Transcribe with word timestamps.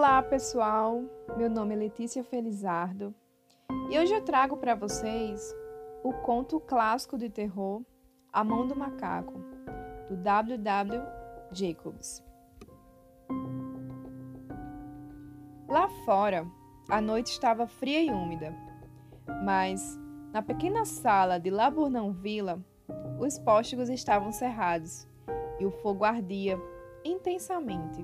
Olá, 0.00 0.22
pessoal. 0.22 1.02
Meu 1.36 1.50
nome 1.50 1.74
é 1.74 1.76
Letícia 1.76 2.24
Felizardo 2.24 3.14
e 3.90 3.98
hoje 3.98 4.14
eu 4.14 4.24
trago 4.24 4.56
para 4.56 4.74
vocês 4.74 5.54
o 6.02 6.10
conto 6.10 6.58
clássico 6.58 7.18
de 7.18 7.28
terror 7.28 7.82
A 8.32 8.42
Mão 8.42 8.66
do 8.66 8.74
Macaco, 8.74 9.34
do 10.08 10.16
W.W. 10.16 11.02
Jacobs. 11.52 12.24
Lá 15.68 15.86
fora, 16.06 16.46
a 16.88 16.98
noite 16.98 17.32
estava 17.32 17.66
fria 17.66 18.02
e 18.02 18.10
úmida, 18.10 18.56
mas 19.44 19.98
na 20.32 20.40
pequena 20.40 20.86
sala 20.86 21.38
de 21.38 21.50
Laburnão 21.50 22.10
Vila, 22.10 22.58
os 23.20 23.38
póstigos 23.38 23.90
estavam 23.90 24.32
cerrados 24.32 25.06
e 25.58 25.66
o 25.66 25.70
fogo 25.70 26.06
ardia 26.06 26.58
intensamente. 27.04 28.02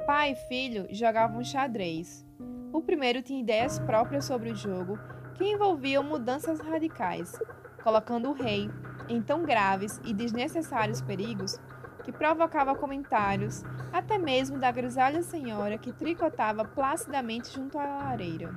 Pai 0.00 0.32
e 0.32 0.34
filho 0.34 0.86
jogavam 0.90 1.44
xadrez. 1.44 2.26
O 2.72 2.80
primeiro 2.80 3.22
tinha 3.22 3.40
ideias 3.40 3.78
próprias 3.78 4.24
sobre 4.24 4.50
o 4.50 4.56
jogo 4.56 4.98
que 5.34 5.44
envolviam 5.44 6.02
mudanças 6.02 6.60
radicais, 6.60 7.38
colocando 7.82 8.30
o 8.30 8.32
rei 8.32 8.70
em 9.08 9.20
tão 9.20 9.42
graves 9.42 10.00
e 10.04 10.14
desnecessários 10.14 11.00
perigos 11.00 11.58
que 12.02 12.12
provocava 12.12 12.74
comentários 12.74 13.62
até 13.92 14.18
mesmo 14.18 14.58
da 14.58 14.70
grisalha 14.70 15.22
senhora 15.22 15.76
que 15.76 15.92
tricotava 15.92 16.64
placidamente 16.64 17.52
junto 17.52 17.78
à 17.78 17.84
lareira. 17.84 18.54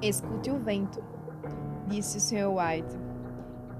Escute 0.00 0.50
o 0.50 0.58
vento, 0.58 1.02
disse 1.86 2.18
o 2.18 2.20
Sr. 2.20 2.48
White, 2.48 2.98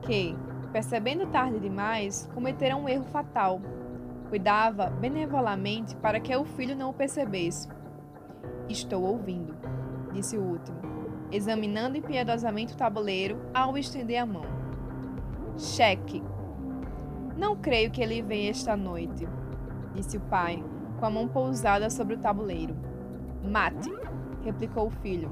que, 0.02 0.36
percebendo 0.72 1.26
tarde 1.26 1.58
demais, 1.60 2.28
cometera 2.34 2.76
um 2.76 2.88
erro 2.88 3.04
fatal 3.04 3.60
Cuidava 4.34 4.90
benevolamente 4.90 5.94
para 5.94 6.18
que 6.18 6.34
o 6.34 6.44
filho 6.44 6.74
não 6.74 6.90
o 6.90 6.92
percebesse. 6.92 7.68
Estou 8.68 9.04
ouvindo, 9.04 9.54
disse 10.12 10.36
o 10.36 10.42
último, 10.42 10.76
examinando 11.30 11.98
impiedosamente 11.98 12.74
o 12.74 12.76
tabuleiro 12.76 13.40
ao 13.54 13.78
estender 13.78 14.20
a 14.20 14.26
mão. 14.26 14.42
Cheque. 15.56 16.20
Não 17.36 17.54
creio 17.54 17.92
que 17.92 18.02
ele 18.02 18.22
venha 18.22 18.50
esta 18.50 18.76
noite, 18.76 19.24
disse 19.94 20.16
o 20.16 20.20
pai, 20.22 20.64
com 20.98 21.06
a 21.06 21.10
mão 21.10 21.28
pousada 21.28 21.88
sobre 21.88 22.16
o 22.16 22.18
tabuleiro. 22.18 22.74
Mate, 23.40 23.88
replicou 24.42 24.88
o 24.88 24.90
filho. 24.90 25.30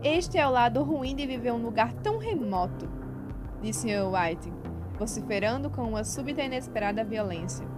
Este 0.00 0.38
é 0.38 0.46
o 0.46 0.52
lado 0.52 0.80
ruim 0.84 1.16
de 1.16 1.26
viver 1.26 1.50
um 1.50 1.60
lugar 1.60 1.92
tão 1.92 2.18
remoto, 2.18 2.88
disse 3.60 3.88
White, 3.88 4.52
vociferando 4.96 5.68
com 5.68 5.82
uma 5.82 6.04
súbita 6.04 6.40
e 6.42 6.46
inesperada 6.46 7.02
violência 7.02 7.74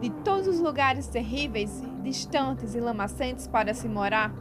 de 0.00 0.10
todos 0.10 0.46
os 0.46 0.60
lugares 0.60 1.08
terríveis, 1.08 1.82
distantes 2.02 2.74
e 2.74 2.80
lamacentes 2.80 3.46
para 3.46 3.74
se 3.74 3.88
morar, 3.88 4.32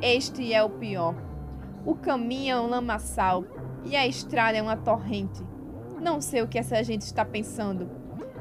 este 0.00 0.52
é 0.52 0.62
o 0.62 0.70
pior. 0.70 1.14
O 1.84 1.94
caminho 1.94 2.56
é 2.56 2.60
um 2.60 2.68
lamaçal 2.68 3.44
e 3.84 3.94
a 3.94 4.06
estrada 4.06 4.58
é 4.58 4.62
uma 4.62 4.76
torrente. 4.76 5.42
Não 6.00 6.20
sei 6.20 6.42
o 6.42 6.48
que 6.48 6.58
essa 6.58 6.82
gente 6.82 7.02
está 7.02 7.24
pensando. 7.24 7.88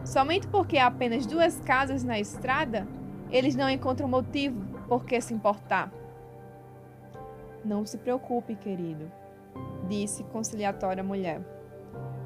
Somente 0.04 0.48
porque 0.48 0.78
há 0.78 0.88
apenas 0.88 1.26
duas 1.26 1.60
casas 1.62 2.04
na 2.04 2.20
estrada, 2.20 2.88
eles 3.32 3.56
não 3.56 3.70
encontram 3.70 4.08
motivo 4.08 4.60
por 4.88 5.06
que 5.06 5.20
se 5.20 5.34
importar. 5.34 5.92
Não 7.64 7.86
se 7.86 7.98
preocupe, 7.98 8.56
querido, 8.56 9.12
disse 9.88 10.24
conciliatória 10.26 11.04
mulher. 11.04 11.42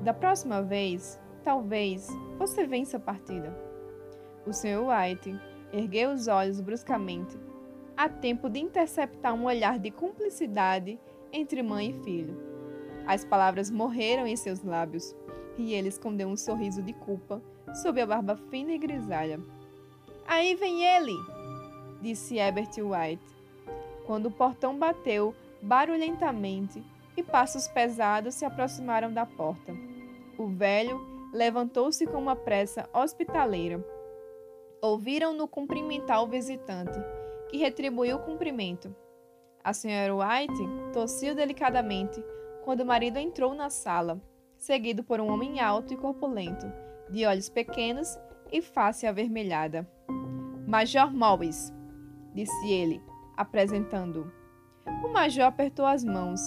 Da 0.04 0.14
próxima 0.14 0.62
vez, 0.62 1.20
talvez 1.44 2.08
você 2.38 2.68
vença 2.68 2.98
a 2.98 3.00
partida. 3.00 3.69
O 4.50 4.52
Sr. 4.52 4.80
White 4.82 5.40
ergueu 5.72 6.10
os 6.10 6.28
olhos 6.28 6.60
bruscamente, 6.60 7.38
a 7.96 8.10
tempo 8.10 8.50
de 8.50 8.60
interceptar 8.60 9.32
um 9.36 9.46
olhar 9.46 9.78
de 9.78 9.92
cumplicidade 9.92 11.00
entre 11.32 11.62
mãe 11.62 11.92
e 11.92 12.04
filho. 12.04 12.36
As 13.06 13.24
palavras 13.24 13.70
morreram 13.70 14.26
em 14.26 14.36
seus 14.36 14.64
lábios 14.64 15.16
e 15.56 15.76
ele 15.76 15.88
escondeu 15.88 16.28
um 16.28 16.36
sorriso 16.36 16.82
de 16.82 16.94
culpa 16.94 17.40
sob 17.76 18.02
a 18.02 18.08
barba 18.08 18.38
fina 18.50 18.72
e 18.72 18.80
grisalha. 18.80 19.40
Aí 20.26 20.56
vem 20.56 20.84
ele! 20.84 21.14
disse 22.02 22.40
Herbert 22.40 22.72
White, 22.80 23.22
quando 24.08 24.26
o 24.26 24.32
portão 24.32 24.76
bateu 24.76 25.36
barulhentamente 25.62 26.84
e 27.16 27.22
passos 27.22 27.68
pesados 27.68 28.34
se 28.34 28.46
aproximaram 28.46 29.14
da 29.14 29.28
porta. 29.28 29.76
O 30.40 30.48
velho 30.48 31.00
levantou-se 31.32 32.08
com 32.08 32.18
uma 32.18 32.36
pressa 32.36 32.90
hospitaleira 32.92 33.99
Ouviram-no 34.82 35.48
cumprimentar 35.48 36.24
o 36.24 36.28
visitante, 36.28 36.98
que 37.50 37.58
retribuiu 37.58 38.16
o 38.16 38.24
cumprimento. 38.24 38.96
A 39.62 39.74
senhora 39.74 40.16
White 40.16 40.94
tossiu 40.94 41.36
delicadamente 41.36 42.24
quando 42.64 42.82
o 42.82 42.86
marido 42.86 43.18
entrou 43.18 43.54
na 43.54 43.70
sala, 43.70 44.22
seguido 44.58 45.04
por 45.04 45.20
um 45.20 45.30
homem 45.30 45.60
alto 45.60 45.94
e 45.94 45.98
corpulento, 45.98 46.66
de 47.10 47.26
olhos 47.26 47.50
pequenos 47.50 48.18
e 48.52 48.62
face 48.62 49.06
avermelhada. 49.06 49.90
Major 50.66 51.12
Morris, 51.12 51.74
disse 52.34 52.72
ele, 52.72 53.02
apresentando-o. 53.36 54.32
O 55.06 55.12
major 55.12 55.46
apertou 55.46 55.86
as 55.86 56.04
mãos 56.04 56.40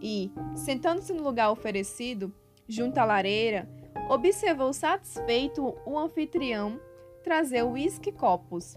e, 0.00 0.30
sentando-se 0.54 1.12
no 1.12 1.22
lugar 1.22 1.50
oferecido, 1.50 2.34
junto 2.68 2.98
à 2.98 3.04
lareira, 3.04 3.68
observou 4.10 4.72
satisfeito 4.72 5.74
o 5.86 5.98
anfitrião 5.98 6.80
trazer 7.22 7.62
uísque 7.62 8.12
copos 8.12 8.76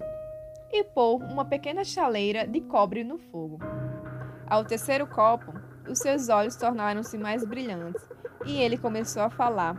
e 0.72 0.84
pôr 0.84 1.22
uma 1.24 1.46
pequena 1.46 1.84
chaleira 1.84 2.48
de 2.48 2.62
cobre 2.62 3.04
no 3.04 3.18
fogo. 3.18 3.60
Ao 4.48 4.66
terceiro 4.66 5.08
copo, 5.08 5.54
os 5.88 6.00
seus 6.00 6.30
olhos 6.30 6.56
tornaram-se 6.56 7.18
mais 7.18 7.46
brilhantes 7.46 8.08
e 8.46 8.62
ele 8.62 8.78
começou 8.78 9.24
a 9.24 9.30
falar. 9.30 9.76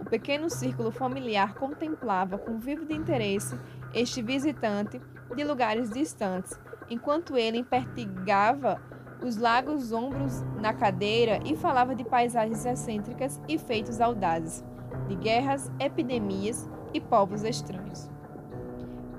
O 0.00 0.04
pequeno 0.04 0.50
círculo 0.50 0.90
familiar 0.90 1.54
contemplava 1.54 2.38
com 2.38 2.58
vivo 2.58 2.92
interesse 2.92 3.58
este 3.94 4.20
visitante 4.20 5.00
de 5.34 5.44
lugares 5.44 5.90
distantes, 5.90 6.58
enquanto 6.90 7.36
ele 7.36 7.58
impertigava 7.58 8.80
os 9.22 9.36
largos 9.36 9.92
ombros 9.92 10.42
na 10.60 10.74
cadeira 10.74 11.40
e 11.44 11.56
falava 11.56 11.94
de 11.94 12.04
paisagens 12.04 12.64
excêntricas 12.64 13.40
e 13.48 13.56
feitos 13.58 14.00
audazes, 14.00 14.64
de 15.08 15.14
guerras, 15.14 15.70
epidemias 15.78 16.68
e 16.92 17.00
povos 17.00 17.42
estranhos. 17.44 18.10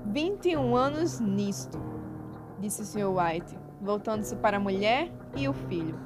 21 0.06 0.76
anos 0.76 1.20
nisto, 1.20 1.80
disse 2.60 2.82
o 2.82 2.84
Sr. 2.84 3.08
White, 3.08 3.58
voltando-se 3.80 4.36
para 4.36 4.58
a 4.58 4.60
mulher 4.60 5.10
e 5.34 5.48
o 5.48 5.52
filho. 5.52 5.98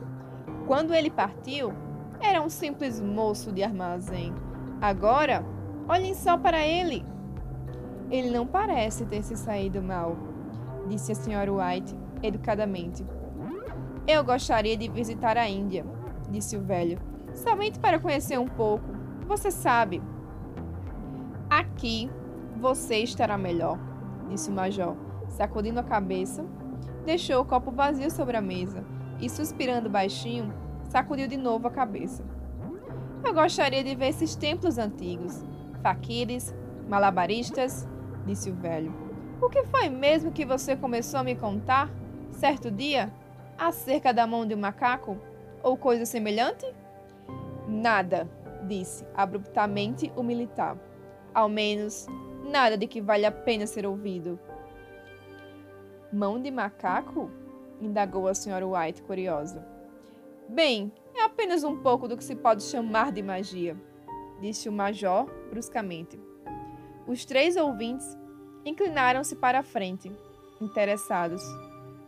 Quando 0.66 0.94
ele 0.94 1.10
partiu, 1.10 1.72
era 2.20 2.42
um 2.42 2.48
simples 2.48 3.00
moço 3.00 3.52
de 3.52 3.62
armazém. 3.62 4.34
Agora, 4.80 5.44
olhem 5.88 6.14
só 6.14 6.36
para 6.36 6.64
ele. 6.66 7.04
Ele 8.10 8.30
não 8.30 8.46
parece 8.46 9.04
ter 9.04 9.22
se 9.22 9.36
saído 9.36 9.82
mal, 9.82 10.16
disse 10.88 11.12
a 11.12 11.14
Sra. 11.14 11.52
White 11.52 11.94
educadamente. 12.22 13.04
Eu 14.06 14.24
gostaria 14.24 14.76
de 14.76 14.88
visitar 14.88 15.36
a 15.36 15.48
Índia, 15.48 15.84
disse 16.30 16.56
o 16.56 16.62
velho, 16.62 16.98
somente 17.34 17.78
para 17.78 17.98
conhecer 17.98 18.38
um 18.38 18.48
pouco. 18.48 18.86
Você 19.26 19.50
sabe. 19.50 20.02
Aqui 21.58 22.08
você 22.60 22.98
estará 22.98 23.36
melhor 23.36 23.76
disse 24.28 24.48
o 24.48 24.52
major, 24.52 24.94
sacudindo 25.28 25.80
a 25.80 25.82
cabeça. 25.82 26.44
Deixou 27.04 27.42
o 27.42 27.44
copo 27.44 27.72
vazio 27.72 28.12
sobre 28.12 28.36
a 28.36 28.40
mesa 28.40 28.84
e, 29.20 29.28
suspirando 29.28 29.90
baixinho, 29.90 30.54
sacudiu 30.88 31.26
de 31.26 31.36
novo 31.36 31.66
a 31.66 31.70
cabeça. 31.70 32.22
Eu 33.24 33.34
gostaria 33.34 33.82
de 33.82 33.96
ver 33.96 34.08
esses 34.08 34.36
templos 34.36 34.78
antigos, 34.78 35.44
faquires, 35.82 36.54
malabaristas, 36.88 37.88
disse 38.24 38.50
o 38.50 38.54
velho. 38.54 38.94
O 39.42 39.48
que 39.48 39.64
foi 39.64 39.88
mesmo 39.88 40.30
que 40.30 40.44
você 40.44 40.76
começou 40.76 41.18
a 41.18 41.24
me 41.24 41.34
contar, 41.34 41.90
certo 42.30 42.70
dia, 42.70 43.12
acerca 43.58 44.14
da 44.14 44.28
mão 44.28 44.46
de 44.46 44.54
um 44.54 44.58
macaco? 44.58 45.16
Ou 45.60 45.76
coisa 45.76 46.06
semelhante? 46.06 46.64
Nada, 47.66 48.28
disse 48.68 49.04
abruptamente 49.16 50.12
o 50.14 50.22
militar. 50.22 50.76
Ao 51.38 51.48
menos 51.48 52.04
Nada 52.42 52.76
de 52.76 52.88
que 52.88 53.00
vale 53.00 53.24
a 53.24 53.30
pena 53.30 53.64
ser 53.64 53.86
ouvido. 53.86 54.40
Mão 56.12 56.42
de 56.42 56.50
macaco? 56.50 57.30
indagou 57.80 58.26
a 58.26 58.34
senhora 58.34 58.66
White, 58.66 59.02
curiosa. 59.02 59.64
Bem, 60.48 60.90
é 61.14 61.22
apenas 61.22 61.62
um 61.62 61.76
pouco 61.76 62.08
do 62.08 62.16
que 62.16 62.24
se 62.24 62.34
pode 62.34 62.64
chamar 62.64 63.12
de 63.12 63.22
magia, 63.22 63.76
disse 64.40 64.68
o 64.68 64.72
major 64.72 65.30
bruscamente. 65.48 66.20
Os 67.06 67.24
três 67.24 67.54
ouvintes 67.56 68.18
inclinaram-se 68.64 69.36
para 69.36 69.60
a 69.60 69.62
frente, 69.62 70.10
interessados. 70.60 71.42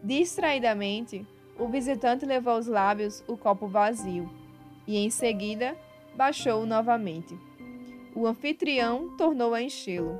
Distraidamente, 0.02 1.24
o 1.56 1.68
visitante 1.68 2.26
levou 2.26 2.54
aos 2.54 2.66
lábios 2.66 3.22
o 3.28 3.36
copo 3.36 3.68
vazio 3.68 4.28
e, 4.88 4.96
em 4.96 5.08
seguida, 5.08 5.76
baixou-o 6.16 6.66
novamente. 6.66 7.38
O 8.14 8.26
anfitrião 8.26 9.16
tornou 9.16 9.54
a 9.54 9.62
enchê-lo. 9.62 10.18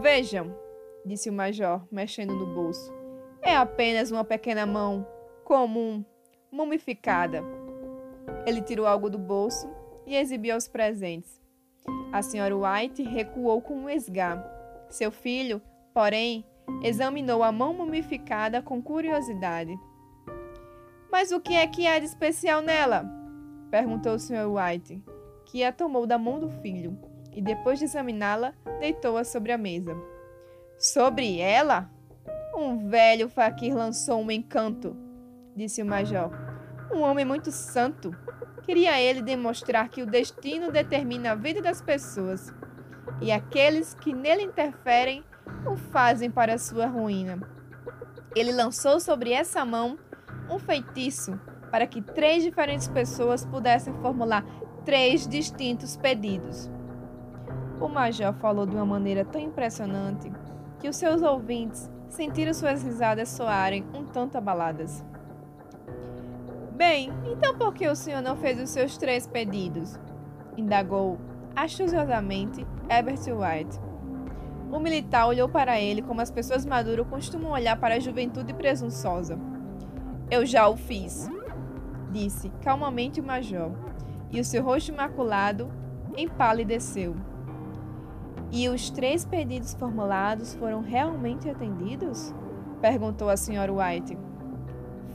Vejam, 0.00 0.54
disse 1.04 1.28
o 1.28 1.32
major, 1.32 1.82
mexendo 1.90 2.34
no 2.34 2.46
bolso. 2.54 2.92
É 3.42 3.56
apenas 3.56 4.10
uma 4.10 4.24
pequena 4.24 4.64
mão 4.64 5.06
comum, 5.44 6.04
mumificada. 6.52 7.42
Ele 8.46 8.62
tirou 8.62 8.86
algo 8.86 9.10
do 9.10 9.18
bolso 9.18 9.68
e 10.06 10.14
exibiu 10.14 10.54
aos 10.54 10.68
presentes. 10.68 11.40
A 12.12 12.22
senhora 12.22 12.54
White 12.56 13.02
recuou 13.02 13.60
com 13.60 13.74
um 13.74 13.90
esgar. 13.90 14.44
Seu 14.88 15.10
filho, 15.10 15.60
porém, 15.92 16.44
examinou 16.82 17.42
a 17.42 17.50
mão 17.50 17.74
mumificada 17.74 18.62
com 18.62 18.80
curiosidade. 18.80 19.76
Mas 21.10 21.32
o 21.32 21.40
que 21.40 21.54
é 21.54 21.66
que 21.66 21.86
há 21.86 21.98
de 21.98 22.04
especial 22.04 22.62
nela? 22.62 23.04
perguntou 23.70 24.14
o 24.14 24.18
Sr. 24.18 24.46
White, 24.46 25.02
que 25.48 25.64
a 25.64 25.72
tomou 25.72 26.06
da 26.06 26.18
mão 26.18 26.38
do 26.38 26.50
filho 26.50 26.98
e, 27.32 27.40
depois 27.40 27.78
de 27.78 27.86
examiná-la, 27.86 28.52
deitou-a 28.80 29.24
sobre 29.24 29.50
a 29.50 29.58
mesa. 29.58 29.96
Sobre 30.78 31.40
ela? 31.40 31.90
Um 32.54 32.88
velho 32.88 33.30
faquir 33.30 33.74
lançou 33.74 34.20
um 34.20 34.30
encanto, 34.30 34.94
disse 35.56 35.82
o 35.82 35.86
major. 35.86 36.30
Um 36.92 37.00
homem 37.00 37.24
muito 37.24 37.50
santo. 37.50 38.14
Queria 38.62 39.00
ele 39.00 39.22
demonstrar 39.22 39.88
que 39.88 40.02
o 40.02 40.06
destino 40.06 40.70
determina 40.70 41.32
a 41.32 41.34
vida 41.34 41.62
das 41.62 41.80
pessoas 41.80 42.52
e 43.20 43.32
aqueles 43.32 43.94
que 43.94 44.12
nele 44.12 44.42
interferem 44.42 45.24
o 45.66 45.76
fazem 45.76 46.30
para 46.30 46.58
sua 46.58 46.86
ruína. 46.86 47.40
Ele 48.36 48.52
lançou 48.52 49.00
sobre 49.00 49.32
essa 49.32 49.64
mão 49.64 49.98
um 50.50 50.58
feitiço 50.58 51.40
para 51.70 51.86
que 51.86 52.02
três 52.02 52.42
diferentes 52.42 52.88
pessoas 52.88 53.46
pudessem 53.46 53.94
formular 53.94 54.44
três 54.88 55.28
distintos 55.28 55.98
pedidos. 55.98 56.70
O 57.78 57.88
major 57.88 58.32
falou 58.32 58.64
de 58.64 58.74
uma 58.74 58.86
maneira 58.86 59.22
tão 59.22 59.38
impressionante 59.38 60.32
que 60.80 60.88
os 60.88 60.96
seus 60.96 61.20
ouvintes 61.20 61.90
sentiram 62.08 62.54
suas 62.54 62.82
risadas 62.82 63.28
soarem 63.28 63.84
um 63.92 64.06
tanto 64.06 64.38
abaladas. 64.38 65.04
Bem, 66.72 67.12
então 67.26 67.58
por 67.58 67.74
que 67.74 67.86
o 67.86 67.94
senhor 67.94 68.22
não 68.22 68.34
fez 68.38 68.58
os 68.58 68.70
seus 68.70 68.96
três 68.96 69.26
pedidos? 69.26 70.00
indagou 70.56 71.18
astuciosamente 71.54 72.66
Herbert 72.88 73.20
White. 73.28 73.78
O 74.72 74.80
militar 74.80 75.26
olhou 75.26 75.50
para 75.50 75.78
ele 75.78 76.00
como 76.00 76.22
as 76.22 76.30
pessoas 76.30 76.64
maduras 76.64 77.06
costumam 77.06 77.52
olhar 77.52 77.78
para 77.78 77.96
a 77.96 78.00
juventude 78.00 78.54
presunçosa. 78.54 79.38
Eu 80.30 80.46
já 80.46 80.66
o 80.66 80.78
fiz, 80.78 81.28
disse 82.10 82.48
calmamente 82.62 83.20
o 83.20 83.24
major, 83.24 83.70
e 84.30 84.40
o 84.40 84.44
seu 84.44 84.62
rosto 84.62 84.92
maculado 84.92 85.70
empalideceu. 86.16 87.16
E 88.50 88.68
os 88.68 88.90
três 88.90 89.24
pedidos 89.24 89.74
formulados 89.74 90.54
foram 90.54 90.80
realmente 90.80 91.48
atendidos? 91.48 92.34
perguntou 92.80 93.28
a 93.28 93.36
senhora 93.36 93.72
White. 93.72 94.16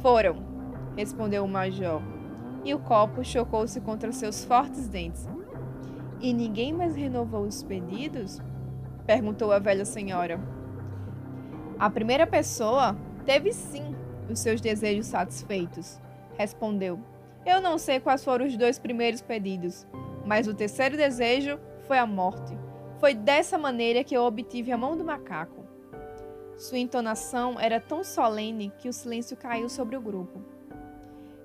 Foram, 0.01 0.36
respondeu 0.95 1.44
o 1.44 1.48
major, 1.48 2.01
e 2.63 2.74
o 2.74 2.80
copo 2.80 3.24
chocou-se 3.24 3.80
contra 3.81 4.12
seus 4.12 4.44
fortes 4.45 4.88
dentes. 4.88 5.27
E 6.19 6.33
ninguém 6.33 6.71
mais 6.71 6.95
renovou 6.95 7.44
os 7.44 7.63
pedidos? 7.63 8.39
perguntou 9.06 9.51
a 9.51 9.59
velha 9.59 9.86
senhora. 9.86 10.39
A 11.80 11.89
primeira 11.89 12.25
pessoa 12.27 12.95
teve 13.25 13.51
sim 13.51 13.95
os 14.30 14.39
seus 14.39 14.62
desejos 14.62 15.07
satisfeitos, 15.07 16.00
respondeu. 16.38 17.00
Eu 17.45 17.60
não 17.60 17.78
sei 17.78 18.00
quais 18.00 18.24
foram 18.24 18.45
os 18.45 18.56
dois 18.56 18.80
primeiros 18.80 19.22
pedidos, 19.22 19.86
mas 20.25 20.48
o 20.48 20.54
terceiro 20.54 20.95
desejo 20.95 21.60
foi 21.88 21.98
a 21.98 22.06
morte. 22.06 22.57
Foi 23.00 23.13
dessa 23.13 23.57
maneira 23.57 24.04
que 24.04 24.16
eu 24.16 24.24
obtive 24.24 24.72
a 24.72 24.78
mão 24.78 24.95
do 24.95 25.04
macaco. 25.04 25.66
Sua 26.56 26.78
entonação 26.78 27.60
era 27.60 27.81
tão 27.81 28.04
solene 28.04 28.72
que 28.80 28.88
o 28.88 28.94
silêncio 28.94 29.36
caiu 29.36 29.68
sobre 29.68 29.98
o 29.98 30.01
grupo. 30.01 30.42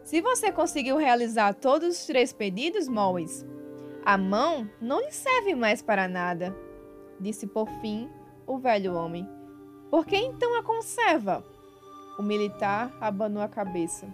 Se 0.04 0.20
você 0.20 0.52
conseguiu 0.52 0.96
realizar 0.96 1.54
todos 1.54 1.98
os 1.98 2.06
três 2.06 2.32
pedidos, 2.32 2.88
Mois, 2.88 3.44
a 4.04 4.16
mão 4.16 4.70
não 4.80 5.00
lhe 5.00 5.10
serve 5.10 5.54
mais 5.54 5.82
para 5.82 6.08
nada, 6.08 6.56
disse 7.18 7.46
por 7.46 7.68
fim 7.80 8.08
o 8.46 8.56
velho 8.58 8.94
homem. 8.94 9.28
Por 9.90 10.06
que 10.06 10.16
então 10.16 10.56
a 10.58 10.62
conserva? 10.62 11.44
O 12.18 12.22
militar 12.22 12.96
abanou 13.00 13.42
a 13.42 13.48
cabeça. 13.48 14.06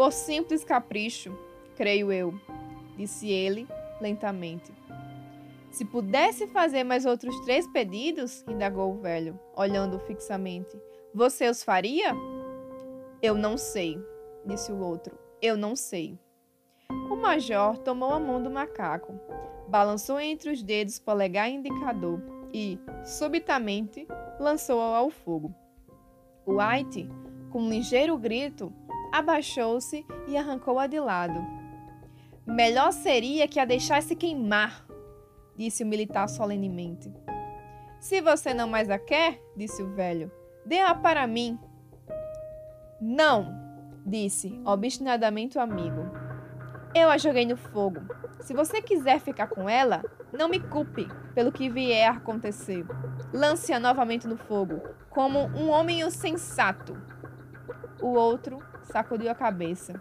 Por 0.00 0.12
simples 0.14 0.64
capricho, 0.64 1.38
creio 1.76 2.10
eu, 2.10 2.32
disse 2.96 3.28
ele 3.28 3.68
lentamente. 4.00 4.72
Se 5.70 5.84
pudesse 5.84 6.46
fazer 6.46 6.84
mais 6.84 7.04
outros 7.04 7.38
três 7.40 7.66
pedidos, 7.66 8.42
indagou 8.48 8.94
o 8.94 8.98
velho, 8.98 9.38
olhando 9.54 9.98
fixamente, 9.98 10.74
você 11.14 11.50
os 11.50 11.62
faria? 11.62 12.14
Eu 13.20 13.34
não 13.34 13.58
sei, 13.58 14.02
disse 14.46 14.72
o 14.72 14.80
outro. 14.80 15.18
Eu 15.42 15.54
não 15.54 15.76
sei. 15.76 16.18
O 17.10 17.14
major 17.16 17.76
tomou 17.76 18.10
a 18.10 18.18
mão 18.18 18.42
do 18.42 18.50
macaco, 18.50 19.12
balançou 19.68 20.18
entre 20.18 20.50
os 20.50 20.62
dedos 20.62 20.98
polegar 20.98 21.50
e 21.50 21.56
indicador 21.56 22.22
e, 22.54 22.78
subitamente, 23.04 24.08
lançou-o 24.40 24.80
ao 24.80 25.10
fogo. 25.10 25.54
White, 26.46 27.06
com 27.50 27.60
um 27.60 27.68
ligeiro 27.68 28.16
grito, 28.16 28.72
abaixou-se 29.12 30.06
e 30.26 30.36
arrancou-a 30.36 30.86
de 30.86 31.00
lado. 31.00 31.44
Melhor 32.46 32.92
seria 32.92 33.46
que 33.46 33.60
a 33.60 33.64
deixasse 33.64 34.16
queimar, 34.16 34.84
disse 35.56 35.84
o 35.84 35.86
militar 35.86 36.28
solenemente. 36.28 37.12
Se 38.00 38.20
você 38.20 38.54
não 38.54 38.68
mais 38.68 38.88
a 38.88 38.98
quer, 38.98 39.40
disse 39.56 39.82
o 39.82 39.94
velho, 39.94 40.32
dê-a 40.64 40.94
para 40.94 41.26
mim. 41.26 41.58
Não, 43.00 43.54
disse 44.04 44.60
obstinadamente 44.64 45.58
o 45.58 45.60
amigo. 45.60 46.10
Eu 46.94 47.08
a 47.10 47.18
joguei 47.18 47.46
no 47.46 47.56
fogo. 47.56 48.00
Se 48.40 48.54
você 48.54 48.82
quiser 48.82 49.20
ficar 49.20 49.48
com 49.48 49.68
ela, 49.68 50.02
não 50.32 50.48
me 50.48 50.58
culpe 50.58 51.06
pelo 51.34 51.52
que 51.52 51.68
vier 51.68 52.08
a 52.08 52.16
acontecer. 52.16 52.84
Lance-a 53.32 53.78
novamente 53.78 54.26
no 54.26 54.36
fogo, 54.36 54.80
como 55.10 55.40
um 55.56 55.68
homem 55.68 56.08
sensato. 56.10 56.96
O 58.00 58.14
outro 58.14 58.58
sacudiu 58.90 59.30
a 59.30 59.34
cabeça 59.34 60.00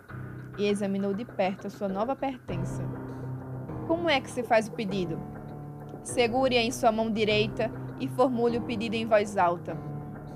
e 0.58 0.66
examinou 0.66 1.14
de 1.14 1.24
perto 1.24 1.68
a 1.68 1.70
sua 1.70 1.88
nova 1.88 2.16
pertença. 2.16 2.84
Como 3.88 4.10
é 4.10 4.20
que 4.20 4.30
se 4.30 4.44
faz 4.44 4.68
o 4.68 4.72
pedido? 4.72 5.20
Segure-a 6.04 6.62
em 6.62 6.72
sua 6.72 6.92
mão 6.92 7.12
direita 7.12 7.72
e 8.00 8.08
formule 8.08 8.58
o 8.58 8.62
pedido 8.62 8.96
em 8.96 9.06
voz 9.06 9.38
alta, 9.38 9.78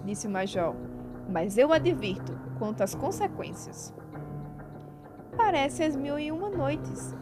disse 0.06 0.28
o 0.28 0.30
major. 0.30 0.76
Mas 1.30 1.58
eu 1.58 1.72
advirto 1.72 2.38
quanto 2.60 2.84
às 2.84 2.94
consequências. 2.94 3.94
Parece 5.36 5.84
as 5.84 5.96
mil 5.96 6.20
e 6.20 6.32
uma 6.32 6.50
noites, 6.50 7.16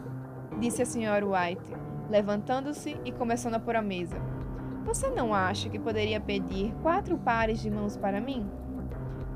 disse 0.60 0.82
a 0.82 0.86
senhora 0.86 1.26
White, 1.26 1.72
levantando-se 2.10 2.96
e 3.04 3.12
começando 3.12 3.54
a 3.54 3.60
pôr 3.60 3.76
a 3.76 3.82
mesa. 3.82 4.16
Você 4.84 5.08
não 5.08 5.32
acha 5.32 5.68
que 5.70 5.78
poderia 5.78 6.20
pedir 6.20 6.74
quatro 6.82 7.16
pares 7.16 7.60
de 7.60 7.70
mãos 7.70 7.96
para 7.96 8.20
mim? 8.20 8.46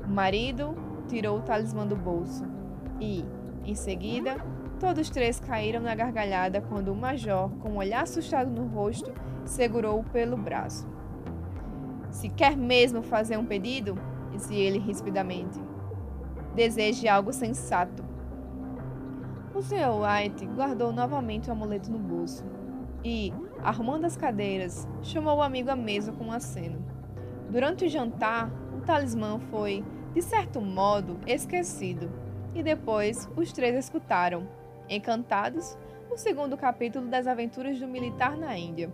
O 0.05 0.09
marido 0.09 0.86
tirou 1.07 1.39
o 1.39 1.41
talismã 1.41 1.87
do 1.87 1.95
bolso 1.95 2.45
e, 2.99 3.25
em 3.65 3.75
seguida, 3.75 4.37
Todos 4.79 5.09
três 5.09 5.39
caíram 5.39 5.81
na 5.81 5.95
gargalhada 5.95 6.61
quando 6.61 6.89
o 6.89 6.95
major, 6.95 7.49
com 7.61 7.69
um 7.69 7.77
olhar 7.77 8.03
assustado 8.03 8.51
no 8.51 8.67
rosto, 8.67 9.11
segurou-o 9.43 10.03
pelo 10.03 10.37
braço. 10.37 10.87
Se 12.11 12.29
quer 12.29 12.55
mesmo 12.55 13.01
fazer 13.01 13.37
um 13.37 13.45
pedido, 13.45 13.97
disse 14.31 14.53
ele 14.53 14.77
rispidamente, 14.77 15.59
deseje 16.53 17.07
algo 17.07 17.33
sensato. 17.33 18.05
O 19.55 19.61
Sr. 19.63 19.89
White 19.89 20.45
guardou 20.45 20.91
novamente 20.91 21.49
o 21.49 21.53
amuleto 21.53 21.91
no 21.91 21.97
bolso 21.97 22.45
e, 23.03 23.33
arrumando 23.63 24.05
as 24.05 24.15
cadeiras, 24.15 24.87
chamou 25.01 25.37
o 25.37 25.41
amigo 25.41 25.71
à 25.71 25.75
mesa 25.75 26.11
com 26.11 26.25
um 26.25 26.31
aceno. 26.31 26.85
Durante 27.49 27.85
o 27.85 27.89
jantar, 27.89 28.51
o 28.77 28.81
talismã 28.81 29.39
foi, 29.49 29.83
de 30.17 30.23
certo 30.23 30.59
modo, 30.59 31.19
esquecido, 31.27 32.11
e 32.55 32.63
depois 32.63 33.29
os 33.35 33.51
três 33.51 33.75
escutaram, 33.75 34.47
Encantados, 34.89 35.77
o 36.09 36.17
segundo 36.17 36.57
capítulo 36.57 37.05
das 37.05 37.27
aventuras 37.27 37.79
do 37.79 37.87
militar 37.87 38.35
na 38.35 38.57
Índia. 38.57 38.91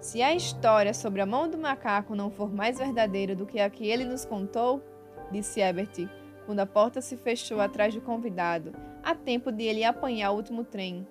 Se 0.00 0.22
a 0.22 0.34
história 0.34 0.94
sobre 0.94 1.20
a 1.20 1.26
mão 1.26 1.50
do 1.50 1.58
macaco 1.58 2.14
não 2.14 2.30
for 2.30 2.50
mais 2.50 2.78
verdadeira 2.78 3.34
do 3.34 3.44
que 3.44 3.60
a 3.60 3.68
que 3.68 3.86
ele 3.86 4.06
nos 4.06 4.24
contou, 4.24 4.82
disse 5.30 5.60
Ebert, 5.60 6.08
quando 6.46 6.60
a 6.60 6.66
porta 6.66 7.02
se 7.02 7.18
fechou 7.18 7.60
atrás 7.60 7.94
do 7.94 8.00
convidado, 8.00 8.72
a 9.02 9.14
tempo 9.14 9.52
de 9.52 9.64
ele 9.64 9.84
apanhar 9.84 10.30
o 10.30 10.36
último 10.36 10.64
trem. 10.64 11.06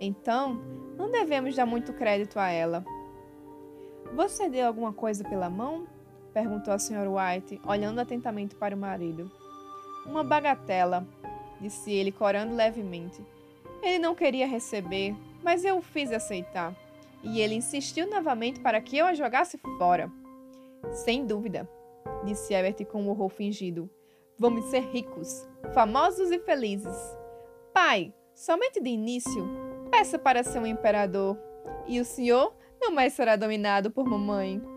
Então, 0.00 0.60
não 0.98 1.12
devemos 1.12 1.54
dar 1.54 1.64
muito 1.64 1.92
crédito 1.92 2.40
a 2.40 2.50
ela. 2.50 2.84
Você 4.16 4.48
deu 4.48 4.66
alguma 4.66 4.92
coisa 4.92 5.22
pela 5.22 5.48
mão? 5.48 5.86
Perguntou 6.36 6.74
a 6.74 6.76
Sra. 6.76 7.08
White, 7.08 7.58
olhando 7.66 7.98
atentamente 7.98 8.54
para 8.54 8.76
o 8.76 8.78
marido. 8.78 9.30
Uma 10.04 10.22
bagatela, 10.22 11.06
disse 11.58 11.90
ele, 11.90 12.12
corando 12.12 12.54
levemente. 12.54 13.24
Ele 13.82 13.98
não 13.98 14.14
queria 14.14 14.46
receber, 14.46 15.16
mas 15.42 15.64
eu 15.64 15.78
o 15.78 15.80
fiz 15.80 16.12
aceitar. 16.12 16.76
E 17.22 17.40
ele 17.40 17.54
insistiu 17.54 18.06
novamente 18.10 18.60
para 18.60 18.82
que 18.82 18.98
eu 18.98 19.06
a 19.06 19.14
jogasse 19.14 19.56
fora. 19.78 20.12
Sem 20.92 21.24
dúvida, 21.24 21.66
disse 22.22 22.52
Ebert 22.52 22.84
com 22.84 23.04
um 23.04 23.08
horror 23.08 23.30
fingido. 23.30 23.88
Vamos 24.38 24.66
ser 24.66 24.80
ricos, 24.80 25.48
famosos 25.72 26.30
e 26.30 26.38
felizes. 26.40 26.98
Pai, 27.72 28.12
somente 28.34 28.78
de 28.78 28.90
início, 28.90 29.48
peça 29.90 30.18
para 30.18 30.44
ser 30.44 30.58
um 30.58 30.66
imperador, 30.66 31.38
e 31.86 31.98
o 31.98 32.04
senhor 32.04 32.54
não 32.78 32.92
mais 32.92 33.14
será 33.14 33.36
dominado 33.36 33.90
por 33.90 34.04
mamãe. 34.04 34.75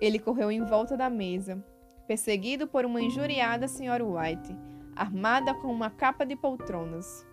Ele 0.00 0.18
correu 0.18 0.50
em 0.50 0.64
volta 0.64 0.96
da 0.96 1.10
mesa, 1.10 1.62
perseguido 2.06 2.66
por 2.66 2.84
uma 2.84 3.00
injuriada 3.00 3.68
senhora 3.68 4.04
White, 4.04 4.56
armada 4.96 5.54
com 5.54 5.68
uma 5.68 5.90
capa 5.90 6.24
de 6.24 6.34
poltronas. 6.34 7.26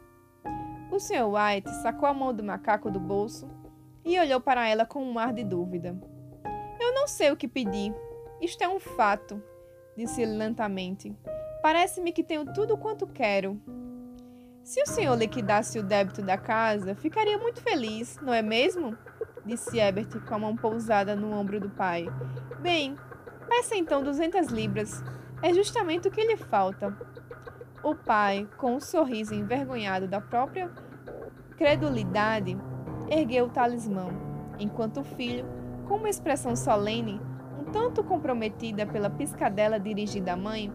O 0.92 1.00
Sr. 1.00 1.26
White 1.28 1.70
sacou 1.82 2.08
a 2.08 2.14
mão 2.14 2.34
do 2.34 2.44
macaco 2.44 2.92
do 2.92 3.00
bolso 3.00 3.50
e 4.04 4.20
olhou 4.20 4.40
para 4.40 4.68
ela 4.68 4.86
com 4.86 5.04
um 5.04 5.18
ar 5.18 5.34
de 5.34 5.44
dúvida. 5.44 5.98
Eu 6.80 6.94
não 6.94 7.08
sei 7.08 7.32
o 7.32 7.38
que 7.38 7.48
pedir. 7.48 7.94
Isto 8.42 8.64
é 8.64 8.68
um 8.68 8.80
fato, 8.80 9.42
disse 9.96 10.22
ele 10.22 10.38
lentamente. 10.38 11.16
Parece-me 11.62 12.12
que 12.12 12.24
tenho 12.24 12.54
tudo 12.54 12.78
quanto 12.78 13.08
quero. 13.08 13.60
Se 14.64 14.82
o 14.82 14.86
senhor 14.86 15.16
liquidasse 15.16 15.80
o 15.80 15.84
débito 15.84 16.22
da 16.22 16.38
casa, 16.38 16.94
ficaria 16.94 17.38
muito 17.38 17.62
feliz, 17.62 18.18
não 18.22 18.34
é 18.34 18.42
mesmo? 18.42 18.98
Disse 19.48 19.80
Ebert 19.80 20.20
com 20.28 20.36
a 20.36 20.40
mão 20.40 20.58
pousada 20.58 21.16
no 21.16 21.32
ombro 21.32 21.58
do 21.58 21.70
pai. 21.70 22.06
Bem, 22.60 22.98
peça 23.48 23.78
então 23.78 24.04
duzentas 24.04 24.48
libras. 24.48 25.02
É 25.42 25.54
justamente 25.54 26.10
o 26.10 26.12
que 26.12 26.22
lhe 26.22 26.36
falta. 26.36 26.94
O 27.82 27.96
pai, 27.96 28.46
com 28.58 28.76
um 28.76 28.82
sorriso 28.82 29.34
envergonhado 29.34 30.06
da 30.06 30.20
própria 30.20 30.70
credulidade, 31.56 32.58
ergueu 33.10 33.46
o 33.46 33.50
talismã, 33.50 34.10
enquanto 34.60 35.00
o 35.00 35.06
filho, 35.06 35.46
com 35.88 35.96
uma 35.96 36.10
expressão 36.10 36.54
solene, 36.54 37.22
um 37.58 37.72
tanto 37.72 38.04
comprometida 38.04 38.86
pela 38.86 39.10
piscadela 39.10 39.80
dirigida 39.80 40.34
à 40.34 40.36
mãe, 40.36 40.70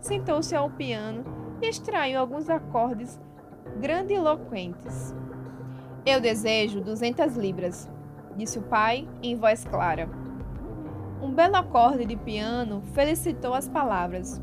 sentou-se 0.00 0.52
ao 0.56 0.68
piano 0.68 1.24
e 1.62 1.68
extraiu 1.68 2.18
alguns 2.18 2.50
acordes 2.50 3.20
grandiloquentes. 3.80 5.14
Eu 6.04 6.20
desejo 6.20 6.80
duzentas 6.80 7.36
libras, 7.36 7.88
disse 8.36 8.58
o 8.58 8.62
pai 8.62 9.08
em 9.22 9.36
voz 9.36 9.64
clara. 9.64 10.08
Um 11.22 11.32
belo 11.32 11.56
acorde 11.56 12.04
de 12.04 12.16
piano 12.16 12.82
felicitou 12.92 13.54
as 13.54 13.68
palavras 13.68 14.40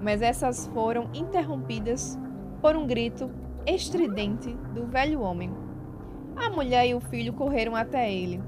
mas 0.00 0.22
essas 0.22 0.66
foram 0.68 1.08
interrompidas 1.12 2.18
por 2.60 2.76
um 2.76 2.86
grito 2.86 3.30
estridente 3.66 4.52
do 4.74 4.86
velho 4.86 5.20
homem. 5.20 5.52
A 6.36 6.50
mulher 6.50 6.86
e 6.86 6.94
o 6.94 7.00
filho 7.00 7.32
correram 7.32 7.74
até 7.74 8.12
ele. 8.12 8.40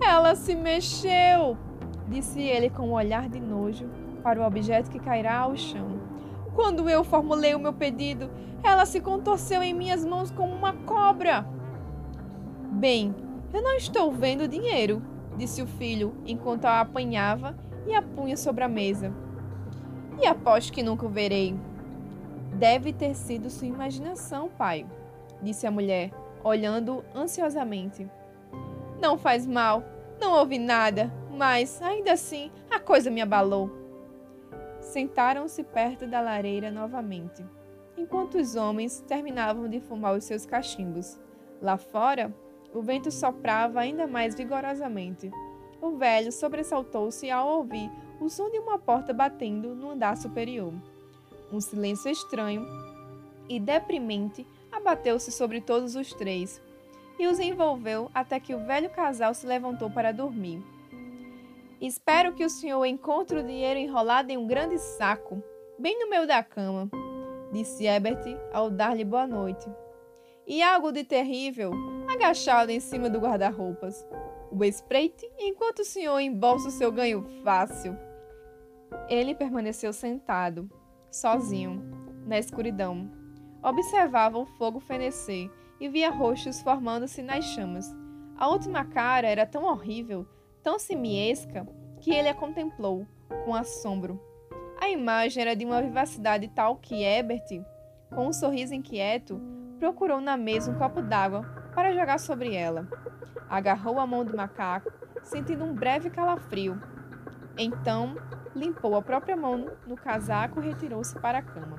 Ela 0.00 0.34
se 0.34 0.54
mexeu, 0.54 1.56
disse 2.08 2.40
ele 2.40 2.70
com 2.70 2.88
um 2.88 2.92
olhar 2.92 3.28
de 3.28 3.38
nojo 3.38 3.88
para 4.22 4.40
o 4.40 4.46
objeto 4.46 4.90
que 4.90 4.98
cairá 4.98 5.40
ao 5.40 5.56
chão. 5.56 6.00
Quando 6.54 6.88
eu 6.88 7.04
formulei 7.04 7.54
o 7.54 7.58
meu 7.58 7.72
pedido, 7.72 8.30
ela 8.62 8.84
se 8.84 9.00
contorceu 9.00 9.62
em 9.62 9.74
minhas 9.74 10.04
mãos 10.04 10.30
como 10.30 10.52
uma 10.52 10.72
cobra. 10.72 11.46
Bem, 12.72 13.14
eu 13.52 13.62
não 13.62 13.76
estou 13.76 14.10
vendo 14.10 14.48
dinheiro, 14.48 15.02
disse 15.36 15.62
o 15.62 15.66
filho 15.66 16.14
enquanto 16.24 16.64
a 16.64 16.80
apanhava 16.80 17.56
e 17.86 17.94
a 17.94 18.02
punha 18.02 18.36
sobre 18.36 18.64
a 18.64 18.68
mesa. 18.68 19.12
E 20.20 20.26
aposto 20.26 20.72
que 20.72 20.82
nunca 20.82 21.06
o 21.06 21.10
verei. 21.10 21.54
Deve 22.54 22.92
ter 22.92 23.14
sido 23.14 23.50
sua 23.50 23.66
imaginação, 23.66 24.48
pai, 24.48 24.86
disse 25.42 25.66
a 25.66 25.70
mulher, 25.70 26.10
olhando 26.44 27.04
ansiosamente. 27.14 28.08
Não 29.00 29.18
faz 29.18 29.46
mal, 29.46 29.82
não 30.20 30.38
ouvi 30.38 30.58
nada, 30.58 31.12
mas, 31.30 31.80
ainda 31.82 32.12
assim, 32.12 32.50
a 32.70 32.78
coisa 32.78 33.10
me 33.10 33.20
abalou. 33.20 33.70
Sentaram-se 34.80 35.64
perto 35.64 36.06
da 36.06 36.20
lareira 36.20 36.70
novamente, 36.70 37.44
enquanto 37.96 38.36
os 38.36 38.54
homens 38.54 39.00
terminavam 39.06 39.68
de 39.68 39.80
fumar 39.80 40.14
os 40.14 40.24
seus 40.24 40.44
cachimbos. 40.44 41.18
Lá 41.60 41.76
fora, 41.76 42.34
o 42.72 42.80
vento 42.80 43.10
soprava 43.10 43.80
ainda 43.80 44.06
mais 44.06 44.34
vigorosamente. 44.34 45.30
O 45.80 45.96
velho 45.96 46.32
sobressaltou-se 46.32 47.30
ao 47.30 47.48
ouvir 47.58 47.90
o 48.20 48.28
som 48.28 48.50
de 48.50 48.58
uma 48.58 48.78
porta 48.78 49.12
batendo 49.12 49.74
no 49.74 49.90
andar 49.90 50.16
superior. 50.16 50.72
Um 51.52 51.60
silêncio 51.60 52.10
estranho 52.10 52.64
e 53.48 53.58
deprimente 53.60 54.46
abateu-se 54.70 55.30
sobre 55.30 55.60
todos 55.60 55.96
os 55.96 56.14
três 56.14 56.62
e 57.18 57.26
os 57.26 57.38
envolveu 57.38 58.10
até 58.14 58.40
que 58.40 58.54
o 58.54 58.64
velho 58.64 58.90
casal 58.90 59.34
se 59.34 59.46
levantou 59.46 59.90
para 59.90 60.12
dormir. 60.12 60.62
Espero 61.80 62.32
que 62.32 62.44
o 62.44 62.50
senhor 62.50 62.84
encontre 62.84 63.38
o 63.38 63.42
dinheiro 63.42 63.78
enrolado 63.78 64.30
em 64.30 64.36
um 64.36 64.46
grande 64.46 64.78
saco, 64.78 65.42
bem 65.78 65.98
no 65.98 66.08
meio 66.08 66.26
da 66.26 66.42
cama, 66.42 66.88
disse 67.52 67.86
Ebert 67.86 68.24
ao 68.52 68.70
dar-lhe 68.70 69.04
boa 69.04 69.26
noite. 69.26 69.68
E 70.46 70.62
algo 70.62 70.92
de 70.92 71.04
terrível, 71.04 71.72
agachado 72.12 72.70
em 72.70 72.80
cima 72.80 73.08
do 73.08 73.18
guarda-roupas. 73.18 74.06
O 74.50 74.64
espreite 74.64 75.28
enquanto 75.38 75.80
o 75.80 75.84
senhor 75.84 76.18
embolsa 76.20 76.68
o 76.68 76.72
seu 76.72 76.92
ganho 76.92 77.24
fácil. 77.42 77.96
Ele 79.08 79.34
permaneceu 79.34 79.92
sentado, 79.92 80.70
sozinho, 81.10 81.82
na 82.26 82.38
escuridão. 82.38 83.10
Observava 83.62 84.38
o 84.38 84.46
fogo 84.46 84.78
fenecer 84.78 85.50
e 85.80 85.88
via 85.88 86.10
rostos 86.10 86.60
formando-se 86.60 87.22
nas 87.22 87.44
chamas. 87.44 87.94
A 88.36 88.48
última 88.48 88.84
cara 88.84 89.26
era 89.26 89.46
tão 89.46 89.64
horrível, 89.64 90.26
tão 90.62 90.78
simiesca, 90.78 91.66
que 92.00 92.12
ele 92.12 92.28
a 92.28 92.34
contemplou, 92.34 93.06
com 93.44 93.54
assombro. 93.54 94.20
A 94.80 94.90
imagem 94.90 95.42
era 95.42 95.54
de 95.54 95.64
uma 95.64 95.80
vivacidade 95.80 96.48
tal 96.48 96.76
que 96.76 97.04
Ebert, 97.04 97.64
com 98.14 98.26
um 98.26 98.32
sorriso 98.32 98.74
inquieto, 98.74 99.40
procurou 99.78 100.20
na 100.20 100.36
mesa 100.36 100.70
um 100.70 100.78
copo 100.78 101.00
d'água 101.00 101.61
para 101.74 101.92
jogar 101.92 102.18
sobre 102.18 102.54
ela. 102.54 102.86
Agarrou 103.48 103.98
a 104.00 104.06
mão 104.06 104.24
do 104.24 104.36
macaco, 104.36 104.92
sentindo 105.22 105.64
um 105.64 105.74
breve 105.74 106.10
calafrio. 106.10 106.80
Então 107.58 108.16
limpou 108.54 108.96
a 108.96 109.02
própria 109.02 109.36
mão 109.36 109.70
no 109.86 109.96
casaco 109.96 110.60
e 110.60 110.68
retirou-se 110.68 111.18
para 111.18 111.38
a 111.38 111.42
cama. 111.42 111.76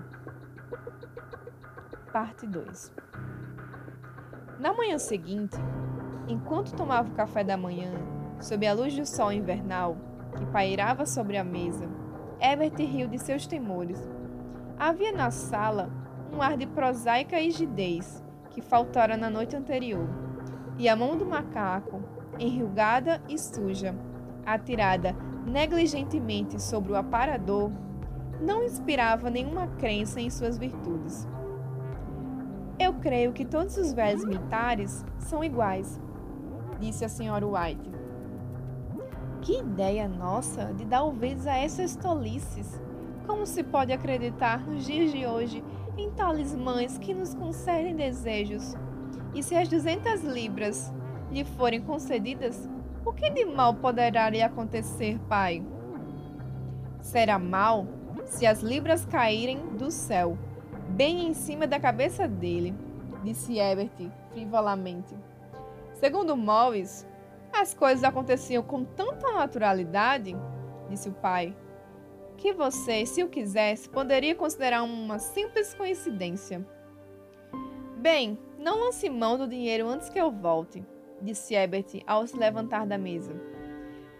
Parte 2.12 2.46
2 2.46 2.92
Na 4.60 4.74
manhã 4.74 4.98
seguinte, 4.98 5.58
enquanto 6.28 6.76
tomava 6.76 7.10
o 7.10 7.16
café 7.16 7.44
da 7.44 7.58
manhã, 7.58 7.92
sob 8.40 8.66
a 8.68 8.74
luz 8.74 8.96
do 8.96 9.06
sol 9.06 9.32
invernal 9.32 9.98
que 10.38 10.46
pairava 10.48 11.06
sobre 11.06 11.38
a 11.38 11.44
mesa, 11.44 11.88
Herbert 12.40 12.76
riu 12.78 13.08
de 13.08 13.18
seus 13.18 13.48
temores. 13.48 14.00
Havia 14.78 15.12
na 15.12 15.32
sala 15.32 15.90
um 16.32 16.42
ar 16.42 16.58
de 16.58 16.66
prosaica 16.66 17.38
rigidez 17.38 18.23
que 18.54 18.62
faltara 18.62 19.18
na 19.18 19.30
noite 19.30 19.56
anterior, 19.56 20.08
e 20.78 20.88
a 20.88 20.96
mão 20.96 21.18
do 21.18 21.26
macaco, 21.26 22.02
enrugada 22.40 23.22
e 23.28 23.38
suja, 23.38 23.96
atirada 24.46 25.16
negligentemente 25.46 26.62
sobre 26.62 26.92
o 26.92 26.96
aparador, 26.96 27.72
não 28.40 28.64
inspirava 28.64 29.30
nenhuma 29.30 29.68
crença 29.68 30.22
em 30.22 30.30
suas 30.30 30.58
virtudes. 30.58 31.28
Eu 32.80 32.94
creio 32.96 33.34
que 33.34 33.46
todos 33.46 33.78
os 33.78 33.94
velhos 33.94 34.26
militares 34.26 35.06
são 35.20 35.44
iguais, 35.44 36.02
disse 36.80 37.06
a 37.06 37.10
senhora 37.10 37.46
White. 37.46 37.92
Que 39.42 39.60
ideia 39.60 40.08
nossa 40.08 40.74
de 40.74 40.86
dar 40.86 41.04
ouvidos 41.04 41.46
a 41.48 41.58
essas 41.58 41.96
tolices! 41.96 42.82
Como 43.28 43.46
se 43.46 43.64
pode 43.64 43.94
acreditar 43.94 44.66
nos 44.66 44.86
dias 44.86 45.12
de 45.12 45.26
hoje 45.26 45.64
em 45.98 46.12
talismãs 46.12 46.98
que 46.98 47.14
nos 47.14 47.34
concedem 47.34 47.96
desejos? 47.96 48.76
E 49.34 49.42
se 49.42 49.56
as 49.56 49.68
duzentas 49.68 50.22
libras 50.24 50.94
lhe 51.32 51.44
forem 51.44 51.82
concedidas, 51.82 52.70
o 53.06 53.12
que 53.12 53.30
de 53.30 53.46
mal 53.46 53.74
poderá 53.74 54.30
lhe 54.30 54.42
acontecer, 54.42 55.20
pai? 55.28 55.64
Será 57.02 57.38
mal 57.38 57.88
se 58.26 58.46
as 58.46 58.62
libras 58.62 59.06
caírem 59.06 59.60
do 59.78 59.92
céu, 59.92 60.38
bem 60.90 61.28
em 61.28 61.34
cima 61.34 61.68
da 61.68 61.80
cabeça 61.80 62.28
dele, 62.28 62.74
disse 63.24 63.60
Ebert 63.60 64.10
frivolamente. 64.32 65.16
Segundo 65.94 66.36
Morris, 66.36 67.06
as 67.54 67.74
coisas 67.74 68.04
aconteciam 68.04 68.64
com 68.64 68.84
tanta 68.84 69.32
naturalidade, 69.34 70.36
disse 70.90 71.10
o 71.10 71.14
pai, 71.14 71.56
que 72.38 72.54
você, 72.54 73.06
se 73.06 73.24
o 73.24 73.30
quisesse, 73.30 73.90
poderia 73.90 74.36
considerar 74.36 74.84
uma 74.84 75.20
simples 75.20 75.74
coincidência. 75.74 76.66
Bem, 77.98 78.38
não 78.58 78.80
lance 78.80 79.10
mão 79.10 79.38
do 79.38 79.48
dinheiro 79.48 79.88
antes 79.88 80.10
que 80.10 80.20
eu 80.20 80.32
volte 80.32 80.84
disse 81.24 81.56
Ebert 81.56 82.04
ao 82.06 82.28
se 82.28 82.38
levantar 82.38 82.86
da 82.86 82.98
mesa. 82.98 83.34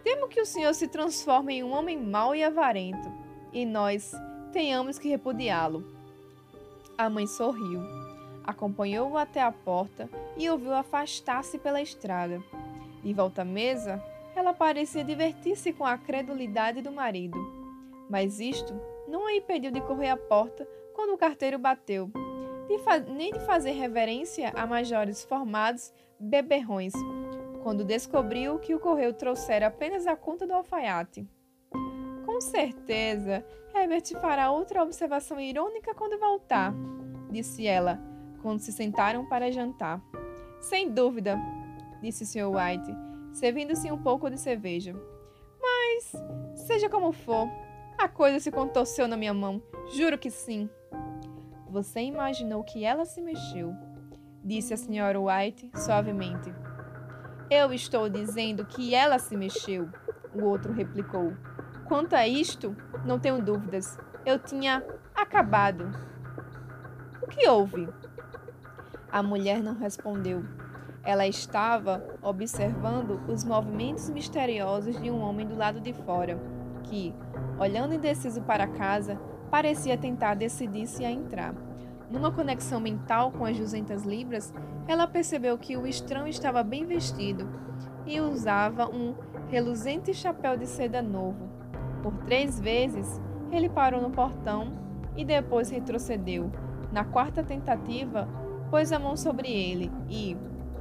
Temo 0.02 0.28
que 0.28 0.40
o 0.40 0.46
senhor 0.46 0.74
se 0.74 0.88
transforme 0.88 1.54
em 1.54 1.64
um 1.64 1.72
homem 1.72 2.00
mau 2.00 2.34
e 2.34 2.42
avarento, 2.42 3.12
e 3.52 3.64
nós 3.64 4.12
tenhamos 4.52 4.98
que 4.98 5.08
repudiá-lo. 5.08 5.84
A 6.96 7.08
mãe 7.10 7.26
sorriu, 7.26 7.80
acompanhou-o 8.44 9.16
até 9.18 9.42
a 9.42 9.52
porta 9.52 10.08
e 10.36 10.48
ouviu 10.48 10.74
afastar-se 10.74 11.58
pela 11.58 11.82
estrada. 11.82 12.42
De 13.02 13.12
volta 13.12 13.42
à 13.42 13.44
mesa, 13.44 14.02
ela 14.34 14.52
parecia 14.52 15.04
divertir-se 15.04 15.72
com 15.72 15.84
a 15.84 15.98
credulidade 15.98 16.80
do 16.80 16.90
marido. 16.90 17.63
Mas 18.08 18.40
isto 18.40 18.74
não 19.08 19.26
a 19.26 19.34
impediu 19.34 19.70
de 19.70 19.80
correr 19.80 20.08
à 20.08 20.16
porta 20.16 20.68
quando 20.92 21.12
o 21.12 21.18
carteiro 21.18 21.58
bateu, 21.58 22.10
de 22.68 23.12
nem 23.12 23.32
de 23.32 23.40
fazer 23.40 23.72
reverência 23.72 24.50
a 24.54 24.66
majores 24.66 25.24
formados 25.24 25.92
beberrões, 26.18 26.92
quando 27.62 27.84
descobriu 27.84 28.58
que 28.58 28.74
o 28.74 28.80
correio 28.80 29.12
trouxera 29.12 29.66
apenas 29.66 30.06
a 30.06 30.16
conta 30.16 30.46
do 30.46 30.52
alfaiate. 30.52 31.26
Com 32.24 32.40
certeza, 32.40 33.44
Herbert 33.74 34.06
fará 34.20 34.50
outra 34.50 34.82
observação 34.82 35.40
irônica 35.40 35.94
quando 35.94 36.18
voltar, 36.18 36.74
disse 37.30 37.66
ela, 37.66 38.00
quando 38.40 38.60
se 38.60 38.72
sentaram 38.72 39.26
para 39.26 39.50
jantar. 39.50 40.02
Sem 40.60 40.90
dúvida, 40.90 41.38
disse 42.00 42.24
Sr. 42.24 42.48
White, 42.48 42.90
servindo-se 43.32 43.90
um 43.90 44.02
pouco 44.02 44.30
de 44.30 44.38
cerveja. 44.38 44.94
Mas, 45.60 46.12
seja 46.66 46.88
como 46.88 47.12
for, 47.12 47.48
a 48.04 48.08
coisa 48.08 48.38
se 48.38 48.50
contorceu 48.50 49.08
na 49.08 49.16
minha 49.16 49.32
mão, 49.32 49.62
juro 49.96 50.18
que 50.18 50.30
sim. 50.30 50.68
Você 51.70 52.00
imaginou 52.00 52.62
que 52.62 52.84
ela 52.84 53.06
se 53.06 53.18
mexeu, 53.22 53.74
disse 54.44 54.74
a 54.74 54.76
Sra. 54.76 55.18
White 55.18 55.70
suavemente. 55.74 56.52
Eu 57.50 57.72
estou 57.72 58.10
dizendo 58.10 58.66
que 58.66 58.94
ela 58.94 59.18
se 59.18 59.34
mexeu, 59.38 59.88
o 60.34 60.44
outro 60.44 60.70
replicou. 60.74 61.32
Quanto 61.88 62.14
a 62.14 62.28
isto, 62.28 62.76
não 63.06 63.18
tenho 63.18 63.42
dúvidas. 63.42 63.98
Eu 64.26 64.38
tinha 64.38 64.84
acabado. 65.14 65.90
O 67.22 67.26
que 67.26 67.48
houve? 67.48 67.88
A 69.10 69.22
mulher 69.22 69.62
não 69.62 69.78
respondeu. 69.78 70.44
Ela 71.02 71.26
estava 71.26 72.04
observando 72.20 73.22
os 73.32 73.44
movimentos 73.44 74.10
misteriosos 74.10 75.00
de 75.00 75.10
um 75.10 75.22
homem 75.22 75.46
do 75.46 75.56
lado 75.56 75.80
de 75.80 75.94
fora, 75.94 76.38
que, 76.84 77.14
olhando 77.58 77.94
indeciso 77.94 78.42
para 78.42 78.66
casa, 78.66 79.18
parecia 79.50 79.96
tentar 79.96 80.34
decidir-se 80.34 81.04
a 81.04 81.10
entrar. 81.10 81.54
Numa 82.10 82.30
conexão 82.30 82.80
mental 82.80 83.32
com 83.32 83.44
as 83.44 83.58
200 83.58 84.02
libras, 84.04 84.52
ela 84.86 85.06
percebeu 85.06 85.58
que 85.58 85.76
o 85.76 85.86
estranho 85.86 86.28
estava 86.28 86.62
bem 86.62 86.84
vestido 86.84 87.48
e 88.06 88.20
usava 88.20 88.86
um 88.86 89.14
reluzente 89.48 90.12
chapéu 90.12 90.56
de 90.56 90.66
seda 90.66 91.00
novo. 91.02 91.48
Por 92.02 92.16
três 92.18 92.60
vezes, 92.60 93.20
ele 93.50 93.68
parou 93.68 94.00
no 94.00 94.10
portão 94.10 94.72
e 95.16 95.24
depois 95.24 95.70
retrocedeu. 95.70 96.50
Na 96.92 97.04
quarta 97.04 97.42
tentativa, 97.42 98.28
pôs 98.70 98.92
a 98.92 98.98
mão 98.98 99.16
sobre 99.16 99.48
ele 99.48 99.90
e, 100.08 100.36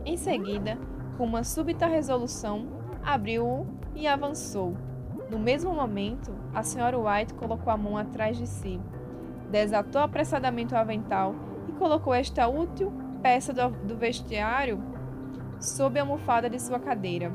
em 0.06 0.18
seguida, 0.18 0.78
com 1.18 1.24
uma 1.24 1.44
súbita 1.44 1.86
resolução, 1.86 2.68
abriu-o 3.04 3.66
e 3.96 4.08
avançou. 4.08 4.76
No 5.34 5.40
mesmo 5.40 5.74
momento, 5.74 6.32
a 6.54 6.62
senhora 6.62 6.96
White 6.96 7.34
colocou 7.34 7.74
a 7.74 7.76
mão 7.76 7.98
atrás 7.98 8.38
de 8.38 8.46
si, 8.46 8.80
desatou 9.50 10.00
apressadamente 10.00 10.76
o 10.76 10.78
avental 10.78 11.34
e 11.68 11.72
colocou 11.72 12.14
esta 12.14 12.48
útil 12.48 12.94
peça 13.20 13.52
do, 13.52 13.98
vestiário 13.98 14.80
sob 15.60 15.98
a 15.98 16.04
almofada 16.04 16.48
de 16.48 16.62
sua 16.62 16.80
cadeira. 16.80 17.32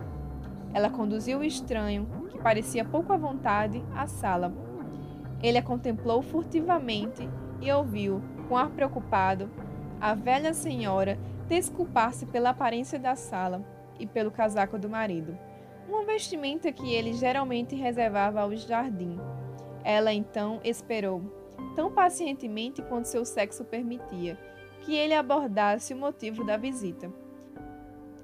Ela 0.73 0.89
conduziu 0.89 1.41
o 1.41 1.45
estranho, 1.45 2.07
que 2.31 2.39
parecia 2.39 2.85
pouco 2.85 3.13
à 3.13 3.17
vontade, 3.17 3.85
à 3.93 4.07
sala. 4.07 4.53
Ele 5.43 5.59
a 5.59 5.63
contemplou 5.63 6.23
furtivamente 6.23 7.29
e 7.61 7.73
ouviu, 7.73 8.23
com 8.49 8.57
ar 8.57 8.71
preocupado, 8.71 9.51
a 10.01 10.15
velha 10.15 10.55
senhora 10.55 11.19
desculpar-se 11.49 12.27
pela 12.27 12.51
aparência 12.51 12.97
da 12.97 13.17
sala 13.17 13.61
e 13.99 14.07
pelo 14.07 14.31
casaco 14.31 14.79
do 14.79 14.89
marido 14.89 15.37
uma 15.89 16.05
vestimenta 16.05 16.71
que 16.71 16.93
ele 16.95 17.15
geralmente 17.15 17.75
reservava 17.75 18.43
ao 18.43 18.55
jardim. 18.55 19.19
Ela 19.83 20.13
então 20.13 20.61
esperou, 20.63 21.23
tão 21.75 21.91
pacientemente 21.91 22.83
quanto 22.83 23.09
seu 23.09 23.25
sexo 23.25 23.65
permitia, 23.65 24.39
que 24.83 24.95
ele 24.95 25.15
abordasse 25.15 25.95
o 25.95 25.97
motivo 25.97 26.45
da 26.45 26.57
visita. 26.57 27.11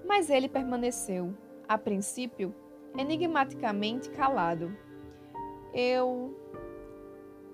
Mas 0.04 0.28
ele 0.28 0.48
permaneceu, 0.48 1.34
a 1.66 1.78
princípio, 1.78 2.54
enigmaticamente 2.96 4.10
calado. 4.10 4.76
Eu. 5.72 6.38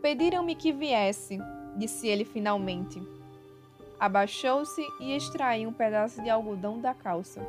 Pediram-me 0.03 0.55
que 0.55 0.73
viesse, 0.73 1.39
disse 1.77 2.09
ele 2.09 2.25
finalmente. 2.25 3.01
Abaixou-se 3.99 4.83
e 4.99 5.15
extraiu 5.15 5.69
um 5.69 5.73
pedaço 5.73 6.23
de 6.23 6.31
algodão 6.31 6.81
da 6.81 6.95
calça. 6.95 7.47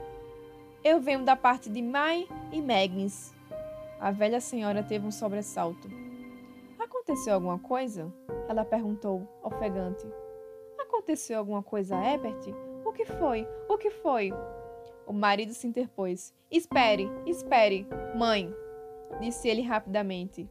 Eu 0.84 1.00
venho 1.00 1.24
da 1.24 1.36
parte 1.36 1.70
de 1.70 1.80
Mai 1.80 2.28
e 2.52 2.60
Magnus. 2.60 3.32
A 4.00 4.10
velha 4.10 4.42
senhora 4.42 4.82
teve 4.82 5.06
um 5.06 5.12
sobressalto. 5.12 5.88
Aconteceu 6.80 7.36
alguma 7.36 7.60
coisa? 7.60 8.12
Ela 8.50 8.66
perguntou, 8.66 9.28
ofegante. 9.44 10.08
Aconteceu 10.80 11.38
alguma 11.38 11.62
coisa, 11.62 11.96
Herbert? 11.96 12.52
O 12.84 12.92
que 12.92 13.06
foi? 13.06 13.48
O 13.70 13.78
que 13.78 13.92
foi? 13.92 14.34
O 15.06 15.14
marido 15.14 15.54
se 15.54 15.68
interpôs. 15.68 16.34
Espere, 16.50 17.08
espere, 17.28 17.88
mãe, 18.16 18.52
disse 19.20 19.48
ele 19.48 19.62
rapidamente. 19.62 20.50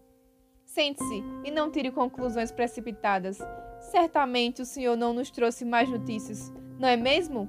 Sente-se 0.64 1.25
e 1.45 1.51
não 1.51 1.73
tire 1.73 1.90
conclusões 1.90 2.53
precipitadas. 2.53 3.38
Certamente 3.81 4.62
o 4.62 4.66
senhor 4.66 4.97
não 4.97 5.12
nos 5.12 5.29
trouxe 5.29 5.64
mais 5.64 5.88
notícias, 5.88 6.53
não 6.79 6.87
é 6.87 6.97
mesmo? 6.97 7.49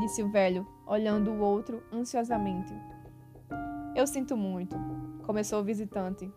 disse 0.00 0.22
o 0.22 0.28
velho, 0.28 0.66
olhando 0.92 1.30
o 1.30 1.40
outro 1.40 1.82
ansiosamente. 1.90 2.70
Eu 3.96 4.06
sinto 4.06 4.36
muito, 4.36 4.76
começou 5.24 5.60
o 5.60 5.64
visitante. 5.64 6.30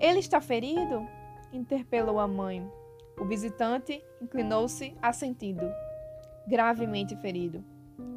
Ele 0.00 0.18
está 0.18 0.40
ferido? 0.40 1.06
interpelou 1.52 2.18
a 2.18 2.26
mãe. 2.26 2.68
O 3.18 3.24
visitante 3.24 4.04
inclinou-se, 4.20 4.96
assentindo. 5.00 5.70
Gravemente 6.48 7.16
ferido, 7.16 7.64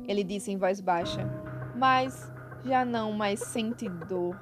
ele 0.08 0.24
disse 0.24 0.52
em 0.52 0.58
voz 0.58 0.82
baixa, 0.82 1.22
mas 1.76 2.32
já 2.64 2.84
não 2.84 3.12
mais 3.12 3.42
sente 3.42 3.88
dor. 3.88 4.40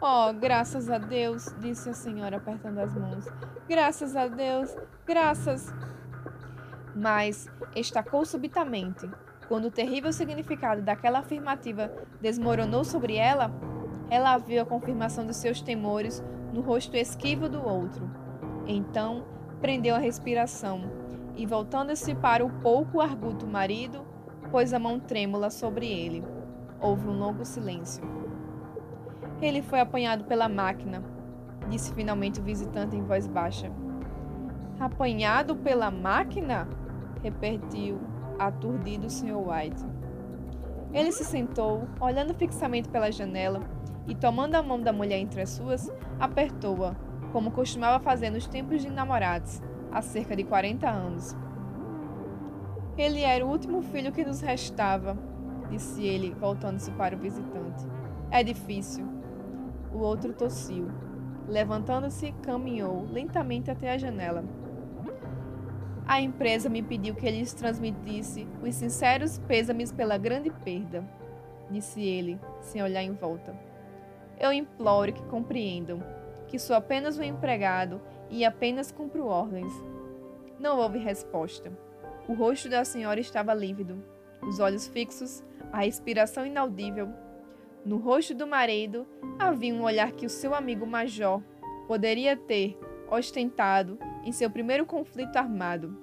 Oh, 0.00 0.32
graças 0.32 0.88
a 0.90 0.98
Deus, 0.98 1.54
disse 1.58 1.90
a 1.90 1.94
senhora 1.94 2.36
apertando 2.36 2.78
as 2.78 2.94
mãos. 2.94 3.24
Graças 3.68 4.14
a 4.14 4.28
Deus, 4.28 4.74
graças. 5.04 5.72
Mas 6.94 7.48
estacou 7.74 8.24
subitamente, 8.24 9.08
quando 9.52 9.66
o 9.66 9.70
terrível 9.70 10.10
significado 10.14 10.80
daquela 10.80 11.18
afirmativa 11.18 11.92
desmoronou 12.22 12.84
sobre 12.84 13.16
ela, 13.16 13.52
ela 14.08 14.38
viu 14.38 14.62
a 14.62 14.64
confirmação 14.64 15.26
de 15.26 15.36
seus 15.36 15.60
temores 15.60 16.24
no 16.54 16.62
rosto 16.62 16.96
esquivo 16.96 17.50
do 17.50 17.62
outro. 17.62 18.10
Então, 18.66 19.26
prendeu 19.60 19.94
a 19.94 19.98
respiração 19.98 20.90
e, 21.36 21.44
voltando-se 21.44 22.14
para 22.14 22.42
o 22.42 22.48
pouco 22.62 22.98
arguto 22.98 23.46
marido, 23.46 24.06
pôs 24.50 24.72
a 24.72 24.78
mão 24.78 24.98
trêmula 24.98 25.50
sobre 25.50 25.86
ele. 25.86 26.24
Houve 26.80 27.06
um 27.06 27.18
longo 27.18 27.44
silêncio. 27.44 28.02
Ele 29.38 29.60
foi 29.60 29.80
apanhado 29.80 30.24
pela 30.24 30.48
máquina, 30.48 31.04
disse 31.68 31.92
finalmente 31.92 32.40
o 32.40 32.42
visitante 32.42 32.96
em 32.96 33.02
voz 33.02 33.26
baixa. 33.26 33.70
Apanhado 34.80 35.54
pela 35.56 35.90
máquina? 35.90 36.66
repetiu 37.22 38.11
aturdido 38.46 39.06
o 39.06 39.10
Sr. 39.10 39.36
White. 39.36 39.84
Ele 40.92 41.10
se 41.10 41.24
sentou, 41.24 41.88
olhando 42.00 42.34
fixamente 42.34 42.88
pela 42.88 43.10
janela, 43.10 43.60
e 44.06 44.14
tomando 44.14 44.54
a 44.56 44.62
mão 44.62 44.80
da 44.80 44.92
mulher 44.92 45.18
entre 45.18 45.40
as 45.40 45.50
suas, 45.50 45.90
apertou-a, 46.18 46.94
como 47.32 47.50
costumava 47.50 48.02
fazer 48.02 48.30
nos 48.30 48.46
tempos 48.46 48.82
de 48.82 48.90
namorados, 48.90 49.62
há 49.90 50.02
cerca 50.02 50.36
de 50.36 50.44
40 50.44 50.88
anos. 50.88 51.36
Ele 52.96 53.22
era 53.22 53.44
o 53.44 53.48
último 53.48 53.80
filho 53.82 54.12
que 54.12 54.24
nos 54.24 54.40
restava, 54.40 55.16
disse 55.70 56.04
ele, 56.04 56.34
voltando-se 56.38 56.90
para 56.90 57.16
o 57.16 57.18
visitante. 57.18 57.86
É 58.30 58.42
difícil. 58.42 59.06
O 59.92 59.98
outro 59.98 60.32
tossiu. 60.32 60.90
Levantando-se, 61.48 62.32
caminhou 62.42 63.06
lentamente 63.10 63.70
até 63.70 63.92
a 63.92 63.98
janela. 63.98 64.44
A 66.06 66.20
empresa 66.20 66.68
me 66.68 66.82
pediu 66.82 67.14
que 67.14 67.30
lhes 67.30 67.54
transmitisse 67.54 68.46
os 68.62 68.74
sinceros 68.74 69.38
pêsames 69.38 69.92
pela 69.92 70.18
grande 70.18 70.50
perda, 70.50 71.04
disse 71.70 72.02
ele, 72.02 72.38
sem 72.60 72.82
olhar 72.82 73.02
em 73.02 73.12
volta. 73.12 73.54
Eu 74.38 74.52
imploro 74.52 75.12
que 75.12 75.22
compreendam 75.24 76.02
que 76.48 76.58
sou 76.58 76.74
apenas 76.74 77.18
um 77.18 77.22
empregado 77.22 78.00
e 78.28 78.44
apenas 78.44 78.90
cumpro 78.90 79.26
ordens. 79.26 79.72
Não 80.58 80.78
houve 80.78 80.98
resposta. 80.98 81.72
O 82.28 82.34
rosto 82.34 82.68
da 82.68 82.84
senhora 82.84 83.20
estava 83.20 83.54
lívido, 83.54 84.02
os 84.42 84.58
olhos 84.58 84.86
fixos, 84.88 85.42
a 85.72 85.78
respiração 85.78 86.44
inaudível. 86.44 87.08
No 87.84 87.96
rosto 87.96 88.34
do 88.34 88.46
marido 88.46 89.06
havia 89.38 89.72
um 89.74 89.82
olhar 89.82 90.12
que 90.12 90.26
o 90.26 90.30
seu 90.30 90.54
amigo 90.54 90.86
major 90.86 91.42
poderia 91.86 92.36
ter 92.36 92.78
ostentado 93.10 93.98
em 94.24 94.32
seu 94.32 94.50
primeiro 94.50 94.86
conflito 94.86 95.36
armado. 95.36 95.96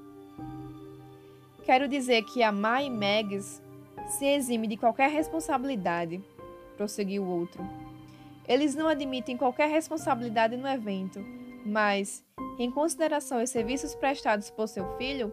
Quero 1.64 1.88
dizer 1.88 2.24
que 2.24 2.42
a 2.42 2.52
Mai 2.52 2.90
Meggs 2.90 3.62
se 4.08 4.26
exime 4.26 4.68
de 4.68 4.78
qualquer 4.78 5.10
responsabilidade. 5.10 6.22
prosseguiu 6.76 7.24
o 7.24 7.30
outro. 7.30 7.62
Eles 8.48 8.74
não 8.74 8.88
admitem 8.88 9.36
qualquer 9.36 9.70
responsabilidade 9.70 10.56
no 10.56 10.68
evento, 10.68 11.20
mas, 11.66 12.26
em 12.58 12.72
consideração 12.72 13.40
aos 13.40 13.50
serviços 13.50 13.94
prestados 13.94 14.50
por 14.50 14.68
seu 14.68 14.98
filho, 14.98 15.32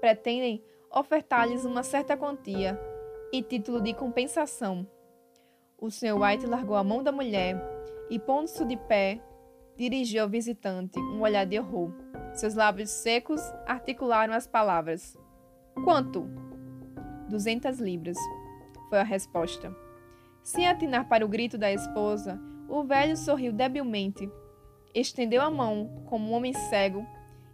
pretendem 0.00 0.62
ofertar-lhes 0.90 1.64
uma 1.64 1.82
certa 1.82 2.16
quantia 2.16 2.80
e 3.32 3.42
título 3.42 3.80
de 3.80 3.92
compensação. 3.92 4.86
O 5.78 5.90
Sr. 5.90 6.18
White 6.18 6.46
largou 6.46 6.76
a 6.76 6.82
mão 6.82 7.02
da 7.02 7.12
mulher 7.12 7.56
e, 8.08 8.18
pondo-se 8.18 8.64
de 8.64 8.76
pé, 8.76 9.20
dirigiu 9.76 10.22
ao 10.22 10.28
visitante 10.28 10.98
um 10.98 11.20
olhar 11.20 11.44
de 11.44 11.58
horror. 11.58 11.92
Seus 12.36 12.54
lábios 12.54 12.90
secos 12.90 13.40
articularam 13.66 14.34
as 14.34 14.46
palavras: 14.46 15.18
Quanto? 15.82 16.28
Duzentas 17.30 17.78
libras, 17.80 18.18
foi 18.90 18.98
a 18.98 19.02
resposta. 19.02 19.74
Sem 20.42 20.68
atinar 20.68 21.08
para 21.08 21.24
o 21.24 21.28
grito 21.28 21.56
da 21.56 21.72
esposa, 21.72 22.38
o 22.68 22.84
velho 22.84 23.16
sorriu 23.16 23.54
debilmente, 23.54 24.30
estendeu 24.94 25.40
a 25.40 25.50
mão 25.50 26.04
como 26.04 26.30
um 26.30 26.34
homem 26.34 26.52
cego 26.52 27.06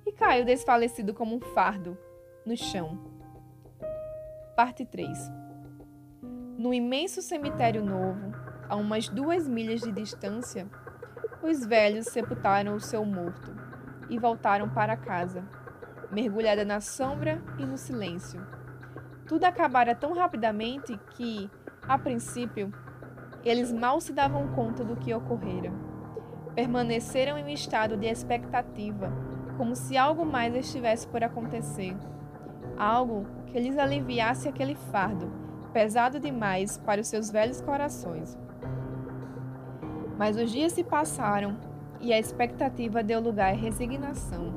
e 0.05 0.11
caiu 0.11 0.45
desfalecido 0.45 1.15
como 1.15 1.37
um 1.37 1.41
fardo 1.41 1.97
no 2.45 2.57
chão. 2.57 2.99
Parte 4.57 4.85
3 4.85 5.17
No 6.59 6.75
imenso 6.75 7.23
cemitério 7.23 7.85
novo, 7.85 8.35
a 8.69 8.75
umas 8.75 9.09
duas 9.09 9.47
milhas 9.47 9.81
de 9.81 9.93
distância, 9.93 10.69
os 11.41 11.65
velhos 11.65 12.07
sepultaram 12.07 12.75
o 12.75 12.81
seu 12.81 13.05
morto 13.05 13.62
e 14.13 14.19
voltaram 14.19 14.69
para 14.69 14.95
casa, 14.95 15.43
mergulhada 16.11 16.67
na 16.67 16.83
sombra 16.83 17.43
e 17.59 17.65
no 17.65 17.79
silêncio. 17.79 18.47
Tudo 19.27 19.45
acabara 19.45 19.95
tão 19.95 20.13
rapidamente 20.13 21.01
que, 21.13 21.51
a 21.89 21.97
princípio, 21.97 22.71
eles 23.43 23.73
mal 23.73 24.03
se 24.03 24.13
davam 24.13 24.49
conta 24.49 24.85
do 24.85 24.97
que 24.97 25.15
ocorrera. 25.15 25.73
Permaneceram 26.55 27.39
em 27.39 27.45
um 27.45 27.49
estado 27.49 27.97
de 27.97 28.07
expectativa, 28.07 29.11
como 29.57 29.75
se 29.75 29.97
algo 29.97 30.27
mais 30.27 30.55
estivesse 30.55 31.09
por 31.09 31.25
acontecer. 31.25 31.97
Algo 32.77 33.27
que 33.47 33.59
lhes 33.59 33.79
aliviasse 33.79 34.47
aquele 34.47 34.75
fardo, 34.75 35.33
pesado 35.73 36.21
demais 36.21 36.77
para 36.77 37.01
os 37.01 37.09
seus 37.09 37.31
velhos 37.31 37.63
corações. 37.63 38.37
Mas 40.19 40.37
os 40.37 40.51
dias 40.51 40.75
se 40.75 40.85
passaram 40.85 41.72
e 42.03 42.13
a 42.13 42.19
expectativa 42.19 43.03
deu 43.03 43.21
lugar 43.21 43.53
à 43.53 43.57
resignação. 43.57 44.53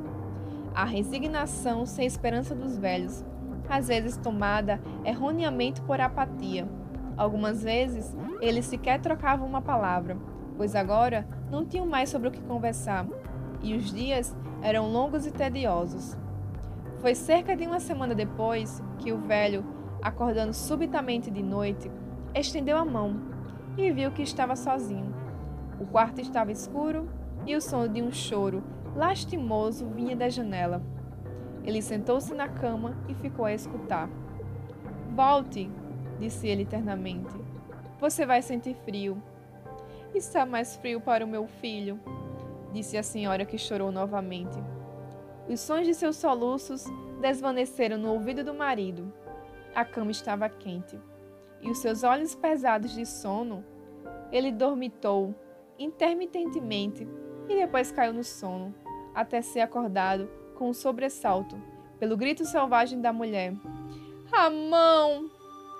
A 0.73 0.83
resignação 0.83 1.85
sem 1.85 2.05
esperança 2.05 2.55
dos 2.55 2.77
velhos, 2.77 3.23
às 3.69 3.87
vezes 3.87 4.17
tomada 4.17 4.81
erroneamente 5.05 5.79
por 5.81 6.01
apatia. 6.01 6.67
Algumas 7.15 7.63
vezes 7.63 8.13
eles 8.41 8.65
sequer 8.65 8.99
trocavam 8.99 9.47
uma 9.47 9.61
palavra, 9.61 10.17
pois 10.57 10.75
agora 10.75 11.25
não 11.49 11.63
tinham 11.63 11.85
mais 11.85 12.09
sobre 12.09 12.27
o 12.27 12.31
que 12.31 12.41
conversar, 12.41 13.05
e 13.61 13.75
os 13.75 13.93
dias 13.93 14.35
eram 14.61 14.91
longos 14.91 15.25
e 15.25 15.31
tediosos. 15.31 16.17
Foi 16.99 17.13
cerca 17.13 17.55
de 17.55 17.65
uma 17.67 17.79
semana 17.79 18.15
depois 18.15 18.81
que 18.97 19.13
o 19.13 19.19
velho, 19.19 19.63
acordando 20.01 20.53
subitamente 20.53 21.29
de 21.29 21.43
noite, 21.43 21.89
estendeu 22.33 22.77
a 22.77 22.83
mão 22.83 23.21
e 23.77 23.91
viu 23.91 24.11
que 24.11 24.23
estava 24.23 24.55
sozinho. 24.55 25.13
O 25.79 25.85
quarto 25.85 26.19
estava 26.19 26.51
escuro 26.51 27.07
e 27.45 27.55
o 27.55 27.61
som 27.61 27.87
de 27.87 28.01
um 28.01 28.11
choro 28.11 28.63
lastimoso 28.95 29.87
vinha 29.87 30.15
da 30.15 30.29
janela. 30.29 30.81
Ele 31.63 31.81
sentou-se 31.81 32.33
na 32.33 32.47
cama 32.47 32.95
e 33.07 33.13
ficou 33.15 33.45
a 33.45 33.53
escutar. 33.53 34.09
Volte, 35.15 35.69
disse 36.19 36.47
ele 36.47 36.65
ternamente. 36.65 37.33
Você 37.99 38.25
vai 38.25 38.41
sentir 38.41 38.75
frio. 38.85 39.21
Está 40.13 40.45
mais 40.45 40.75
frio 40.77 41.01
para 41.01 41.25
o 41.25 41.27
meu 41.27 41.45
filho, 41.45 41.99
disse 42.71 42.97
a 42.97 43.03
senhora 43.03 43.45
que 43.45 43.57
chorou 43.57 43.91
novamente. 43.91 44.57
Os 45.47 45.59
sons 45.59 45.85
de 45.85 45.93
seus 45.93 46.15
soluços 46.15 46.85
desvaneceram 47.21 47.97
no 47.97 48.13
ouvido 48.13 48.43
do 48.43 48.53
marido. 48.53 49.11
A 49.73 49.83
cama 49.83 50.11
estava 50.11 50.47
quente 50.47 50.97
e 51.61 51.69
os 51.69 51.79
seus 51.79 52.03
olhos 52.03 52.33
pesados 52.33 52.93
de 52.93 53.05
sono. 53.05 53.63
Ele 54.31 54.51
dormitou 54.51 55.35
intermitentemente 55.77 57.07
e 57.49 57.55
depois 57.55 57.91
caiu 57.91 58.13
no 58.13 58.23
sono, 58.23 58.73
até 59.13 59.41
ser 59.41 59.61
acordado 59.61 60.29
com 60.55 60.69
um 60.69 60.73
sobressalto 60.73 61.55
pelo 61.99 62.17
grito 62.17 62.45
selvagem 62.45 62.99
da 63.01 63.13
mulher. 63.13 63.53
A 64.31 64.49
mão! 64.49 65.29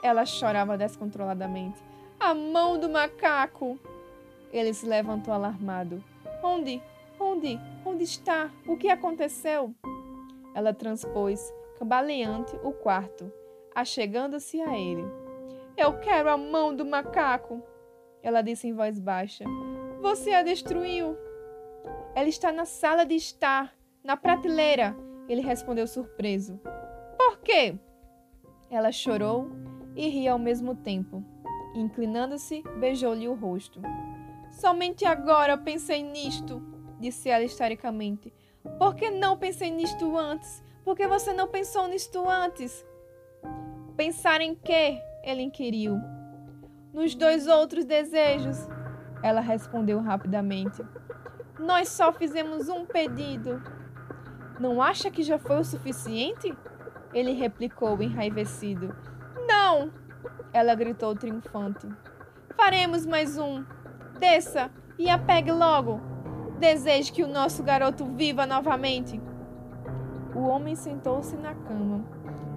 Ela 0.02 0.26
chorava 0.26 0.78
descontroladamente. 0.78 1.84
A 2.20 2.34
mão 2.34 2.80
do 2.80 2.90
macaco! 2.90 3.80
Ele 4.52 4.74
se 4.74 4.86
levantou 4.86 5.34
alarmado. 5.34 6.04
Onde? 6.44 6.82
Onde? 7.20 7.60
Onde 7.86 8.04
está? 8.04 8.50
O 8.68 8.78
que 8.78 8.90
aconteceu? 8.90 9.74
Ela 10.54 10.74
transpôs, 10.74 11.54
cambaleante, 11.78 12.56
o 12.64 12.72
quarto, 12.72 13.32
achegando-se 13.74 14.62
a 14.62 14.78
ele. 14.78 15.04
Eu 15.76 16.00
quero 16.00 16.30
a 16.30 16.38
mão 16.38 16.74
do 16.74 16.86
macaco! 16.86 17.62
Ela 18.24 18.42
disse 18.42 18.68
em 18.68 18.74
voz 18.74 19.00
baixa. 19.00 19.44
Você 20.02 20.32
a 20.32 20.42
destruiu. 20.44 21.18
Ela 22.16 22.30
está 22.30 22.50
na 22.50 22.64
sala 22.64 23.06
de 23.06 23.14
estar, 23.14 23.76
na 24.02 24.16
prateleira. 24.16 24.96
Ele 25.28 25.42
respondeu 25.42 25.86
surpreso. 25.86 26.58
Por 27.18 27.40
quê? 27.40 27.78
Ela 28.70 28.90
chorou 28.90 29.52
e 29.98 30.08
ria 30.08 30.32
ao 30.32 30.40
mesmo 30.40 30.76
tempo. 30.76 31.22
Inclinando-se, 31.76 32.64
beijou-lhe 32.80 33.28
o 33.28 33.34
rosto. 33.34 33.82
Somente 34.50 35.04
agora 35.04 35.58
pensei 35.58 36.02
nisto, 36.02 36.64
disse 37.02 37.28
ela 37.30 37.44
historicamente. 37.44 38.34
Por 38.80 38.96
que 38.96 39.10
não 39.10 39.38
pensei 39.38 39.70
nisto 39.70 40.18
antes? 40.18 40.64
Por 40.86 40.96
que 40.96 41.06
você 41.08 41.34
não 41.34 41.50
pensou 41.50 41.86
nisto 41.90 42.30
antes? 42.30 42.86
Pensar 43.98 44.40
em 44.40 44.56
quê? 44.56 45.02
Ele 45.22 45.42
inquiriu. 45.42 46.00
Nos 46.94 47.14
dois 47.14 47.46
outros 47.46 47.84
desejos, 47.84 48.58
ela 49.22 49.42
respondeu 49.42 50.00
rapidamente. 50.00 50.82
Nós 51.60 51.90
só 51.90 52.12
fizemos 52.12 52.68
um 52.70 52.86
pedido. 52.86 53.62
Não 54.60 54.82
acha 54.82 55.10
que 55.10 55.24
já 55.24 55.38
foi 55.38 55.60
o 55.60 55.64
suficiente? 55.64 56.56
Ele 57.14 57.32
replicou 57.32 58.02
enraivecido. 58.02 58.96
Não! 59.48 59.92
Ela 60.52 60.76
gritou 60.76 61.16
triunfante. 61.16 61.88
Faremos 62.56 63.06
mais 63.06 63.38
um. 63.38 63.64
Desça 64.20 64.70
e 64.98 65.10
a 65.10 65.18
pegue 65.18 65.52
logo. 65.52 66.00
Deseje 66.60 67.12
que 67.12 67.24
o 67.24 67.28
nosso 67.28 67.64
garoto 67.64 68.06
viva 68.06 68.46
novamente. 68.46 69.22
O 70.34 70.42
homem 70.48 70.76
sentou-se 70.76 71.36
na 71.38 71.54
cama 71.54 72.04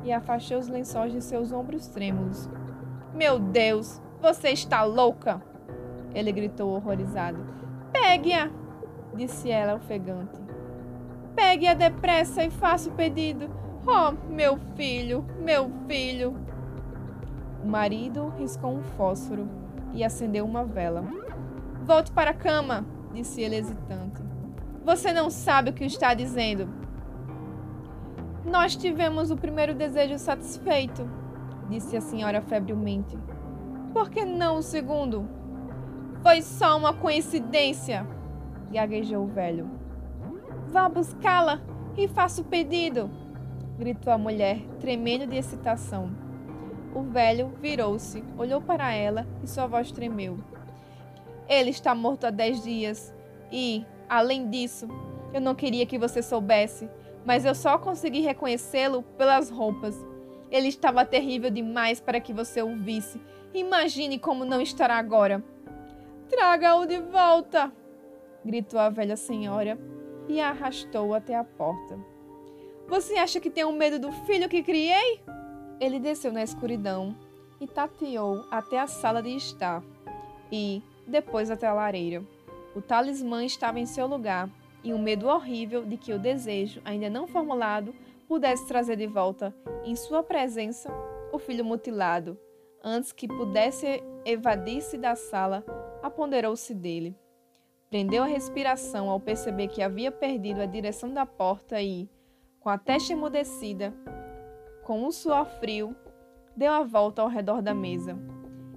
e 0.04 0.12
afastou 0.12 0.58
os 0.58 0.68
lençóis 0.68 1.12
de 1.12 1.20
seus 1.20 1.52
ombros 1.52 1.88
trêmulos. 1.88 2.48
Meu 3.14 3.38
Deus, 3.38 4.00
você 4.20 4.50
está 4.50 4.82
louca! 4.84 5.42
Ele 6.14 6.32
gritou 6.32 6.70
horrorizado. 6.70 7.44
Pegue-a! 7.92 8.50
Disse 9.18 9.50
ela 9.50 9.74
ofegante. 9.74 10.40
Pegue-a 11.35 11.74
depressa 11.74 12.44
e 12.44 12.50
faça 12.50 12.88
o 12.88 12.92
pedido. 12.92 13.50
Oh, 13.85 14.12
meu 14.33 14.59
filho, 14.76 15.26
meu 15.40 15.70
filho! 15.87 16.37
O 17.62 17.66
marido 17.66 18.33
riscou 18.38 18.72
um 18.72 18.83
fósforo 18.83 19.48
e 19.92 20.04
acendeu 20.04 20.44
uma 20.44 20.64
vela. 20.64 21.04
Volte 21.83 22.12
para 22.12 22.31
a 22.31 22.35
cama, 22.35 22.87
disse 23.12 23.42
ele 23.42 23.57
hesitante. 23.57 24.22
Você 24.85 25.12
não 25.12 25.28
sabe 25.28 25.70
o 25.70 25.72
que 25.72 25.85
está 25.85 26.14
dizendo. 26.14 26.68
Nós 28.44 28.76
tivemos 28.76 29.31
o 29.31 29.37
primeiro 29.37 29.74
desejo 29.74 30.18
satisfeito, 30.18 31.09
disse 31.68 31.96
a 31.96 32.00
senhora 32.00 32.40
febrilmente. 32.40 33.18
Por 33.92 34.09
que 34.11 34.24
não 34.24 34.59
o 34.59 34.62
segundo? 34.62 35.28
Foi 36.22 36.40
só 36.42 36.76
uma 36.76 36.92
coincidência, 36.92 38.07
gaguejou 38.70 39.24
o 39.24 39.28
velho. 39.28 39.70
Vá 40.68 40.88
buscá-la 40.88 41.61
e 41.96 42.07
faça 42.07 42.40
o 42.40 42.44
pedido, 42.44 43.11
gritou 43.78 44.12
a 44.12 44.18
mulher, 44.18 44.61
tremendo 44.81 45.26
de 45.26 45.37
excitação. 45.37 46.11
O 46.94 47.02
velho 47.02 47.52
virou-se, 47.61 48.24
olhou 48.37 48.61
para 48.61 48.92
ela 48.92 49.26
e 49.42 49.46
sua 49.46 49.66
voz 49.66 49.92
tremeu. 49.92 50.38
Ele 51.48 51.70
está 51.70 51.94
morto 51.94 52.24
há 52.24 52.31
dez 52.31 52.62
dias 52.62 53.14
e, 53.50 53.85
além 54.09 54.48
disso, 54.50 54.88
eu 55.33 55.40
não 55.40 55.54
queria 55.54 55.87
que 55.87 55.98
você 55.98 56.22
soubesse, 56.22 56.88
mas 57.24 57.44
eu 57.44 57.54
só 57.54 57.78
consegui 57.78 58.20
reconhecê-lo 58.20 59.02
pelas 59.16 59.50
roupas. 59.50 59.96
Ele 60.50 60.68
estava 60.68 61.04
terrível 61.04 61.50
demais 61.50 62.00
para 62.00 62.20
que 62.20 62.33
você 62.33 62.62
o 62.62 62.76
visse. 62.76 63.20
Imagine 63.52 64.18
como 64.18 64.44
não 64.44 64.61
estará 64.61 64.96
agora. 64.96 65.42
Traga-o 66.28 66.87
de 66.87 66.98
volta! 66.98 67.72
Gritou 68.44 68.79
a 68.81 68.88
velha 68.88 69.16
senhora 69.16 69.79
e 70.29 70.40
a 70.40 70.51
arrastou 70.51 71.14
até 71.14 71.35
a 71.35 71.44
porta. 71.44 71.98
Você 72.88 73.16
acha 73.16 73.40
que 73.40 73.51
tenho 73.51 73.72
medo 73.72 73.98
do 73.98 74.12
filho 74.24 74.48
que 74.48 74.62
criei? 74.62 75.20
Ele 75.81 75.98
desceu 75.98 76.33
na 76.33 76.42
escuridão 76.42 77.14
e 77.61 77.66
tateou 77.66 78.44
até 78.51 78.79
a 78.79 78.87
sala 78.87 79.22
de 79.22 79.37
estar. 79.37 79.83
e, 80.51 80.83
depois 81.07 81.51
até 81.51 81.66
a 81.66 81.74
lareira. 81.74 82.22
O 82.74 82.81
talismã 82.81 83.44
estava 83.44 83.81
em 83.81 83.87
seu 83.87 84.07
lugar 84.07 84.48
e 84.83 84.94
um 84.94 84.98
medo 84.98 85.27
horrível 85.27 85.85
de 85.85 85.96
que 85.96 86.12
o 86.12 86.18
desejo, 86.18 86.81
ainda 86.85 87.11
não 87.11 87.27
formulado, 87.27 87.94
pudesse 88.27 88.66
trazer 88.66 88.96
de 88.96 89.07
volta, 89.07 89.55
em 89.85 89.96
sua 89.96 90.22
presença, 90.22 90.90
o 91.33 91.38
filho 91.38 91.64
mutilado, 91.64 92.38
antes 92.83 93.12
que 93.12 93.27
pudesse 93.27 94.03
evadir-se 94.24 94.96
da 94.96 95.16
sala, 95.16 95.64
aponderou-se 96.03 96.74
dele. 96.74 97.16
Prendeu 97.90 98.22
a 98.22 98.27
respiração 98.27 99.09
ao 99.09 99.18
perceber 99.18 99.68
que 99.68 99.81
havia 99.81 100.12
perdido 100.12 100.61
a 100.61 100.66
direção 100.66 101.11
da 101.12 101.24
porta 101.24 101.81
e, 101.81 102.07
com 102.61 102.68
a 102.68 102.77
testa 102.77 103.14
emudecida, 103.14 103.94
com 104.85 105.03
um 105.03 105.11
suor 105.11 105.46
frio, 105.46 105.96
deu 106.55 106.70
a 106.70 106.83
volta 106.83 107.22
ao 107.22 107.29
redor 107.29 107.62
da 107.62 107.72
mesa. 107.72 108.18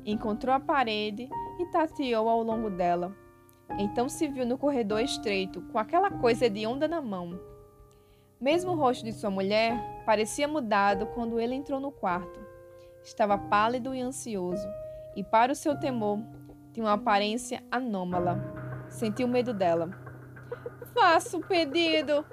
Encontrou 0.06 0.56
a 0.56 0.62
parede 0.62 1.30
e 1.60 1.66
tateou 1.72 2.30
ao 2.30 2.42
longo 2.42 2.70
dela. 2.70 3.14
Então 3.78 4.08
se 4.08 4.30
viu 4.30 4.46
no 4.46 4.58
corredor 4.58 5.02
estreito, 5.02 5.62
com 5.64 5.78
aquela 5.78 6.10
coisa 6.10 6.50
de 6.50 6.66
onda 6.66 6.88
na 6.88 7.02
mão. 7.02 7.38
Mesmo 8.40 8.72
o 8.72 8.76
rosto 8.76 9.04
de 9.04 9.12
sua 9.12 9.30
mulher 9.30 10.04
parecia 10.06 10.48
mudado 10.48 11.06
quando 11.08 11.38
ele 11.38 11.54
entrou 11.54 11.82
no 11.82 11.92
quarto. 11.92 12.40
Estava 13.04 13.38
pálido 13.38 13.94
e 13.94 14.00
ansioso, 14.00 14.68
e 15.18 15.24
para 15.24 15.52
o 15.52 15.56
seu 15.56 15.78
temor, 15.78 16.20
tinha 16.72 16.86
uma 16.86 16.94
aparência 16.94 17.62
anômala. 17.70 18.71
Sentiu 18.92 19.28
medo 19.28 19.54
dela. 19.54 19.90
Faça 20.94 21.38
o 21.38 21.42
pedido! 21.42 22.24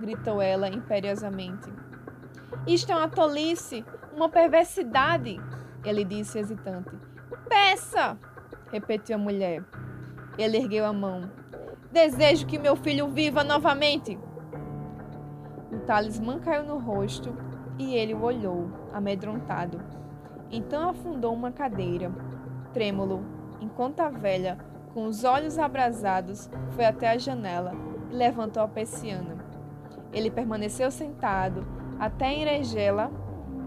gritou 0.00 0.40
ela 0.40 0.68
imperiosamente. 0.68 1.72
Isto 2.66 2.92
é 2.92 2.96
uma 2.96 3.08
tolice, 3.08 3.84
uma 4.14 4.28
perversidade, 4.28 5.40
ele 5.84 6.04
disse 6.04 6.38
hesitante. 6.38 6.90
Peça! 7.48 8.16
repetiu 8.70 9.16
a 9.16 9.18
mulher. 9.18 9.64
Ele 10.38 10.58
ergueu 10.58 10.84
a 10.84 10.92
mão. 10.92 11.30
Desejo 11.90 12.46
que 12.46 12.58
meu 12.58 12.76
filho 12.76 13.08
viva 13.08 13.42
novamente. 13.42 14.18
O 15.72 15.78
talismã 15.80 16.38
caiu 16.38 16.64
no 16.64 16.78
rosto 16.78 17.34
e 17.78 17.94
ele 17.94 18.14
o 18.14 18.22
olhou, 18.22 18.70
amedrontado. 18.92 19.82
Então 20.50 20.90
afundou 20.90 21.32
uma 21.32 21.50
cadeira, 21.50 22.12
trêmulo, 22.72 23.24
enquanto 23.60 24.00
a 24.00 24.10
velha, 24.10 24.58
com 24.92 25.06
os 25.06 25.24
olhos 25.24 25.58
abrasados, 25.58 26.50
foi 26.70 26.84
até 26.84 27.10
a 27.10 27.18
janela 27.18 27.72
e 28.10 28.14
levantou 28.14 28.62
a 28.62 28.68
persiana. 28.68 29.36
Ele 30.12 30.30
permaneceu 30.30 30.90
sentado 30.90 31.66
até 31.98 32.32
enregê-la, 32.32 33.10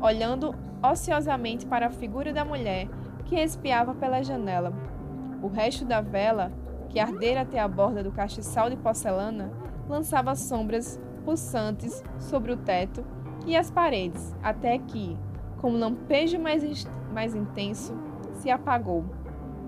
olhando 0.01 0.53
ociosamente 0.83 1.65
para 1.65 1.87
a 1.87 1.91
figura 1.91 2.31
da 2.31 2.45
mulher 2.45 2.87
que 3.25 3.35
espiava 3.35 3.93
pela 3.95 4.23
janela. 4.23 4.73
O 5.41 5.47
resto 5.47 5.83
da 5.85 6.01
vela, 6.01 6.51
que 6.89 6.99
ardera 6.99 7.41
até 7.41 7.59
a 7.59 7.67
borda 7.67 8.03
do 8.03 8.11
castiçal 8.11 8.69
de 8.69 8.77
porcelana, 8.77 9.51
lançava 9.89 10.35
sombras 10.35 10.99
pulsantes 11.23 12.03
sobre 12.19 12.51
o 12.51 12.57
teto 12.57 13.03
e 13.45 13.55
as 13.55 13.71
paredes, 13.71 14.35
até 14.43 14.77
que, 14.77 15.17
com 15.59 15.71
um 15.71 15.79
lampejo 15.79 16.39
mais, 16.39 16.87
mais 17.11 17.35
intenso, 17.35 17.95
se 18.33 18.49
apagou. 18.49 19.05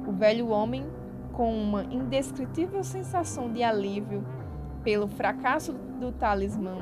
O 0.07 0.11
velho 0.11 0.49
homem, 0.49 0.85
com 1.37 1.53
uma 1.53 1.83
indescritível 1.83 2.83
sensação 2.83 3.53
de 3.53 3.61
alívio 3.61 4.25
pelo 4.83 5.07
fracasso 5.07 5.71
do 5.71 6.11
talismã, 6.11 6.79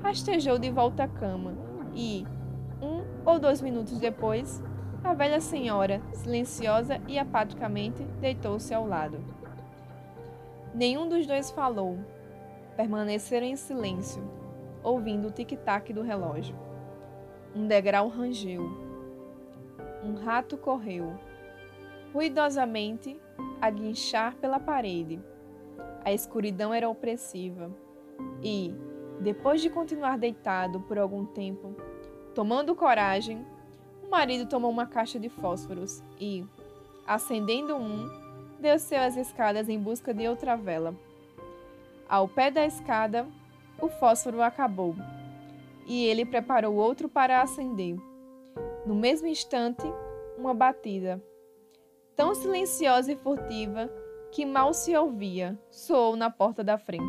rastejou 0.00 0.56
de 0.56 0.70
volta 0.70 1.02
à 1.02 1.08
cama 1.08 1.54
e, 1.92 2.24
um 2.80 3.02
ou 3.28 3.40
dois 3.40 3.60
minutos 3.60 3.98
depois, 3.98 4.62
a 5.02 5.12
velha 5.14 5.40
senhora, 5.40 6.00
silenciosa 6.12 7.00
e 7.08 7.18
apaticamente, 7.18 8.04
deitou-se 8.20 8.72
ao 8.72 8.86
lado. 8.86 9.18
Nenhum 10.72 11.08
dos 11.08 11.26
dois 11.26 11.50
falou. 11.50 11.98
Permaneceram 12.76 13.46
em 13.48 13.56
silêncio, 13.56 14.22
ouvindo 14.80 15.26
o 15.26 15.32
tic-tac 15.32 15.92
do 15.92 16.02
relógio. 16.02 16.54
Um 17.52 17.66
degrau 17.66 18.06
rangeu. 18.06 18.62
Um 20.04 20.14
rato 20.14 20.56
correu, 20.56 21.18
ruidosamente, 22.12 23.20
a 23.60 23.70
guinchar 23.70 24.34
pela 24.36 24.60
parede. 24.60 25.20
A 26.04 26.12
escuridão 26.12 26.72
era 26.72 26.88
opressiva 26.88 27.70
e, 28.42 28.74
depois 29.20 29.60
de 29.60 29.70
continuar 29.70 30.16
deitado 30.18 30.80
por 30.80 30.98
algum 30.98 31.24
tempo, 31.24 31.74
tomando 32.34 32.74
coragem, 32.74 33.44
o 34.02 34.10
marido 34.10 34.48
tomou 34.48 34.70
uma 34.70 34.86
caixa 34.86 35.18
de 35.18 35.28
fósforos 35.28 36.02
e, 36.18 36.44
acendendo 37.06 37.76
um, 37.76 38.08
desceu 38.58 39.00
as 39.00 39.16
escadas 39.16 39.68
em 39.68 39.78
busca 39.78 40.14
de 40.14 40.26
outra 40.26 40.56
vela. 40.56 40.94
Ao 42.08 42.26
pé 42.26 42.50
da 42.50 42.64
escada, 42.64 43.26
o 43.80 43.88
fósforo 43.88 44.40
acabou 44.40 44.94
e 45.86 46.04
ele 46.06 46.24
preparou 46.24 46.74
outro 46.74 47.08
para 47.08 47.42
acender. 47.42 47.96
No 48.86 48.94
mesmo 48.94 49.26
instante, 49.26 49.84
uma 50.36 50.54
batida, 50.54 51.22
tão 52.18 52.34
silenciosa 52.34 53.12
e 53.12 53.16
furtiva 53.16 53.88
que 54.32 54.44
mal 54.44 54.74
se 54.74 54.94
ouvia, 54.96 55.56
soou 55.70 56.16
na 56.16 56.28
porta 56.28 56.64
da 56.64 56.76
frente. 56.76 57.04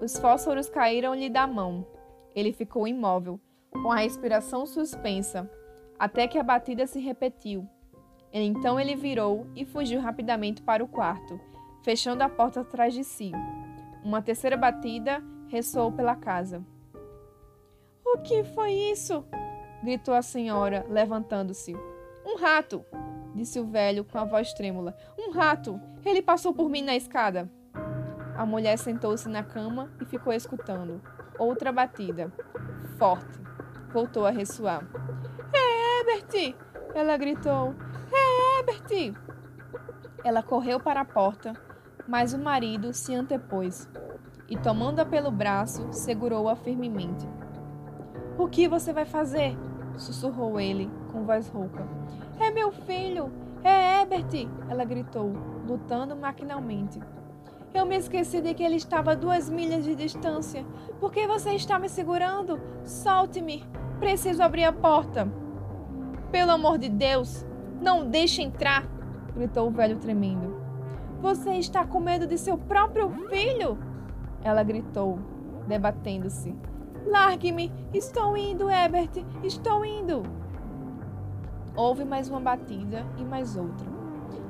Os 0.00 0.16
fósforos 0.16 0.70
caíram-lhe 0.70 1.28
da 1.28 1.48
mão. 1.48 1.84
Ele 2.32 2.52
ficou 2.52 2.86
imóvel, 2.86 3.40
com 3.72 3.90
a 3.90 3.96
respiração 3.96 4.66
suspensa, 4.66 5.50
até 5.98 6.28
que 6.28 6.38
a 6.38 6.44
batida 6.44 6.86
se 6.86 7.00
repetiu. 7.00 7.68
Então 8.32 8.78
ele 8.78 8.94
virou 8.94 9.48
e 9.54 9.64
fugiu 9.64 10.00
rapidamente 10.00 10.62
para 10.62 10.82
o 10.82 10.88
quarto, 10.88 11.40
fechando 11.82 12.22
a 12.22 12.28
porta 12.28 12.60
atrás 12.60 12.94
de 12.94 13.02
si. 13.02 13.32
Uma 14.04 14.22
terceira 14.22 14.56
batida 14.56 15.22
ressoou 15.48 15.90
pela 15.90 16.14
casa. 16.14 16.64
O 18.06 18.18
que 18.18 18.44
foi 18.44 18.70
isso? 18.72 19.24
gritou 19.82 20.14
a 20.14 20.22
senhora, 20.22 20.86
levantando-se. 20.88 21.74
Um 22.24 22.36
rato, 22.36 22.84
disse 23.34 23.58
o 23.58 23.66
velho 23.66 24.04
com 24.04 24.18
a 24.18 24.24
voz 24.24 24.52
trêmula. 24.52 24.96
Um 25.18 25.32
rato! 25.32 25.80
Ele 26.04 26.22
passou 26.22 26.54
por 26.54 26.68
mim 26.68 26.82
na 26.82 26.94
escada. 26.94 27.50
A 28.36 28.46
mulher 28.46 28.76
sentou-se 28.78 29.28
na 29.28 29.42
cama 29.42 29.90
e 30.00 30.04
ficou 30.04 30.32
escutando. 30.32 31.00
Outra 31.38 31.72
batida. 31.72 32.32
Forte. 32.98 33.40
Voltou 33.92 34.26
a 34.26 34.30
ressoar. 34.30 34.86
É 35.52 36.00
Herbert! 36.00 36.56
Ela 36.94 37.16
gritou. 37.16 37.74
É 38.12 38.58
Herbert! 38.60 39.14
Ela 40.24 40.42
correu 40.42 40.80
para 40.80 41.00
a 41.00 41.04
porta, 41.04 41.52
mas 42.08 42.32
o 42.32 42.38
marido 42.38 42.92
se 42.92 43.14
antepôs 43.14 43.88
e, 44.48 44.56
tomando-a 44.56 45.04
pelo 45.04 45.30
braço, 45.30 45.92
segurou-a 45.92 46.56
firmemente. 46.56 47.28
O 48.38 48.48
que 48.48 48.66
você 48.66 48.92
vai 48.92 49.04
fazer? 49.04 49.56
sussurrou 49.96 50.58
ele, 50.58 50.90
com 51.12 51.24
voz 51.24 51.48
rouca. 51.48 51.86
É 52.38 52.50
meu 52.50 52.72
filho! 52.72 53.30
É 53.62 54.00
Herbert! 54.00 54.48
Ela 54.68 54.84
gritou, 54.84 55.32
lutando 55.66 56.16
maquinalmente. 56.16 57.00
Eu 57.72 57.86
me 57.86 57.96
esqueci 57.96 58.40
de 58.40 58.54
que 58.54 58.62
ele 58.62 58.76
estava 58.76 59.12
a 59.12 59.14
duas 59.14 59.48
milhas 59.48 59.84
de 59.84 59.94
distância. 59.94 60.64
Por 61.00 61.10
que 61.10 61.26
você 61.26 61.52
está 61.52 61.78
me 61.78 61.88
segurando? 61.88 62.60
Solte-me! 62.84 63.64
Preciso 63.98 64.42
abrir 64.42 64.64
a 64.64 64.72
porta. 64.72 65.28
Pelo 66.30 66.52
amor 66.52 66.78
de 66.78 66.88
Deus, 66.88 67.44
não 67.80 68.08
deixe 68.08 68.42
entrar! 68.42 68.84
gritou 69.34 69.68
o 69.68 69.70
velho 69.70 69.96
tremendo. 69.98 70.54
Você 71.20 71.52
está 71.52 71.84
com 71.84 72.00
medo 72.00 72.26
de 72.26 72.38
seu 72.38 72.56
próprio 72.58 73.10
filho? 73.28 73.78
Ela 74.42 74.62
gritou, 74.62 75.18
debatendo-se. 75.66 76.54
Largue-me! 77.06 77.72
Estou 77.92 78.36
indo, 78.36 78.70
Herbert! 78.70 79.24
Estou 79.42 79.84
indo! 79.84 80.43
Houve 81.76 82.04
mais 82.04 82.28
uma 82.28 82.38
batida 82.38 83.04
e 83.18 83.24
mais 83.24 83.56
outra. 83.56 83.86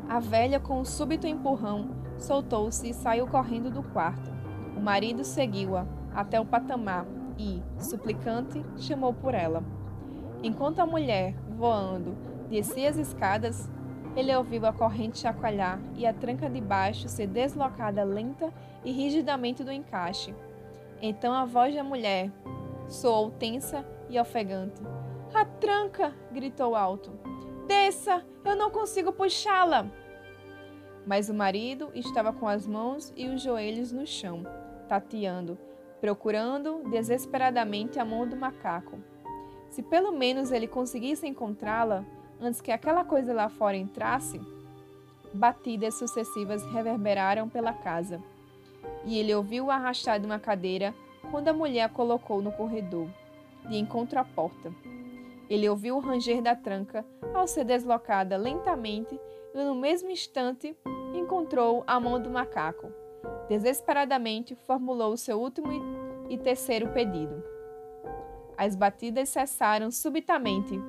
A 0.06 0.20
velha, 0.20 0.60
com 0.60 0.80
um 0.80 0.84
súbito 0.84 1.26
empurrão, 1.26 1.88
soltou-se 2.18 2.88
e 2.88 2.92
saiu 2.92 3.26
correndo 3.26 3.70
do 3.70 3.82
quarto. 3.82 4.30
O 4.76 4.80
marido 4.80 5.24
seguiu-a 5.24 5.86
até 6.14 6.38
o 6.38 6.44
patamar 6.44 7.06
e, 7.38 7.62
suplicante, 7.78 8.62
chamou 8.76 9.14
por 9.14 9.32
ela. 9.32 9.64
Enquanto 10.42 10.80
a 10.80 10.86
mulher, 10.86 11.34
voando, 11.56 12.14
descia 12.50 12.90
as 12.90 12.98
escadas, 12.98 13.70
ele 14.14 14.34
ouviu 14.36 14.66
a 14.66 14.72
corrente 14.72 15.18
chacoalhar 15.18 15.80
e 15.96 16.06
a 16.06 16.12
tranca 16.12 16.50
de 16.50 16.60
baixo 16.60 17.08
ser 17.08 17.26
deslocada 17.26 18.04
lenta 18.04 18.52
e 18.84 18.92
rigidamente 18.92 19.64
do 19.64 19.72
encaixe. 19.72 20.34
Então 21.00 21.32
a 21.32 21.46
voz 21.46 21.74
da 21.74 21.82
mulher 21.82 22.30
soou 22.86 23.30
tensa 23.30 23.82
e 24.10 24.20
ofegante. 24.20 24.82
A 25.34 25.44
tranca! 25.44 26.14
gritou 26.30 26.76
alto. 26.76 27.10
Desça! 27.66 28.24
Eu 28.44 28.54
não 28.54 28.70
consigo 28.70 29.12
puxá-la! 29.12 29.90
Mas 31.04 31.28
o 31.28 31.34
marido 31.34 31.90
estava 31.92 32.32
com 32.32 32.46
as 32.46 32.68
mãos 32.68 33.12
e 33.16 33.26
os 33.26 33.42
joelhos 33.42 33.90
no 33.90 34.06
chão, 34.06 34.44
tateando, 34.88 35.58
procurando 36.00 36.88
desesperadamente 36.88 37.98
a 37.98 38.04
mão 38.04 38.28
do 38.28 38.36
macaco. 38.36 38.96
Se 39.68 39.82
pelo 39.82 40.12
menos 40.12 40.52
ele 40.52 40.68
conseguisse 40.68 41.26
encontrá-la 41.26 42.04
antes 42.40 42.60
que 42.60 42.70
aquela 42.70 43.04
coisa 43.04 43.34
lá 43.34 43.48
fora 43.48 43.76
entrasse. 43.76 44.40
batidas 45.32 45.98
sucessivas 45.98 46.64
reverberaram 46.66 47.48
pela 47.48 47.72
casa. 47.72 48.22
E 49.04 49.18
ele 49.18 49.34
ouviu 49.34 49.68
arrastar 49.68 50.20
de 50.20 50.26
uma 50.26 50.38
cadeira 50.38 50.94
quando 51.28 51.48
a 51.48 51.52
mulher 51.52 51.82
a 51.82 51.88
colocou 51.88 52.40
no 52.40 52.52
corredor, 52.52 53.08
de 53.68 53.76
encontro 53.76 54.20
à 54.20 54.24
porta. 54.24 54.72
Ele 55.48 55.68
ouviu 55.68 55.96
o 55.96 56.00
ranger 56.00 56.42
da 56.42 56.54
tranca 56.54 57.04
ao 57.34 57.46
ser 57.46 57.64
deslocada 57.64 58.36
lentamente 58.36 59.18
e, 59.54 59.64
no 59.64 59.74
mesmo 59.74 60.10
instante, 60.10 60.76
encontrou 61.14 61.84
a 61.86 62.00
mão 62.00 62.20
do 62.20 62.30
macaco. 62.30 62.92
Desesperadamente, 63.48 64.54
formulou 64.54 65.12
o 65.12 65.18
seu 65.18 65.40
último 65.40 65.68
e 66.28 66.38
terceiro 66.38 66.88
pedido. 66.88 67.42
As 68.56 68.74
batidas 68.74 69.28
cessaram 69.28 69.90
subitamente. 69.90 70.80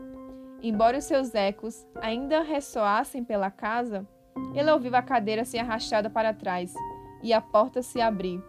Embora 0.62 0.98
os 0.98 1.04
seus 1.04 1.36
ecos 1.36 1.86
ainda 1.96 2.42
ressoassem 2.42 3.24
pela 3.24 3.52
casa, 3.52 4.08
ele 4.54 4.72
ouviu 4.72 4.96
a 4.96 5.02
cadeira 5.02 5.44
ser 5.46 5.60
arrastada 5.60 6.10
para 6.10 6.34
trás 6.34 6.74
e 7.22 7.34
a 7.34 7.42
porta 7.42 7.82
se 7.82 8.02
abrir. 8.02 8.42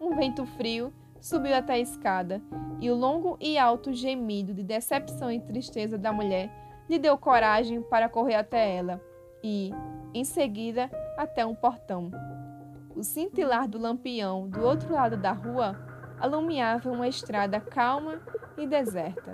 Um 0.00 0.16
vento 0.16 0.44
frio 0.44 0.92
subiu 1.22 1.54
até 1.54 1.74
a 1.74 1.78
escada, 1.78 2.42
e 2.80 2.90
o 2.90 2.96
longo 2.96 3.38
e 3.40 3.56
alto 3.56 3.92
gemido 3.92 4.52
de 4.52 4.64
decepção 4.64 5.30
e 5.30 5.40
tristeza 5.40 5.96
da 5.96 6.12
mulher 6.12 6.50
lhe 6.90 6.98
deu 6.98 7.16
coragem 7.16 7.80
para 7.80 8.08
correr 8.08 8.34
até 8.34 8.76
ela 8.76 9.00
e, 9.42 9.70
em 10.12 10.24
seguida, 10.24 10.90
até 11.16 11.46
um 11.46 11.54
portão. 11.54 12.10
O 12.94 13.04
cintilar 13.04 13.68
do 13.68 13.78
lampião 13.78 14.48
do 14.48 14.60
outro 14.62 14.92
lado 14.92 15.16
da 15.16 15.30
rua 15.30 15.78
alumiava 16.18 16.90
uma 16.90 17.06
estrada 17.06 17.60
calma 17.60 18.20
e 18.58 18.66
deserta. 18.66 19.32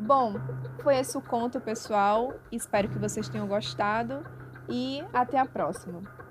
Bom, 0.00 0.34
foi 0.82 0.96
esse 0.96 1.16
o 1.16 1.22
conto, 1.22 1.60
pessoal. 1.60 2.32
Espero 2.50 2.88
que 2.88 2.98
vocês 2.98 3.28
tenham 3.28 3.46
gostado 3.46 4.24
e 4.68 5.04
até 5.12 5.38
a 5.38 5.46
próxima. 5.46 6.23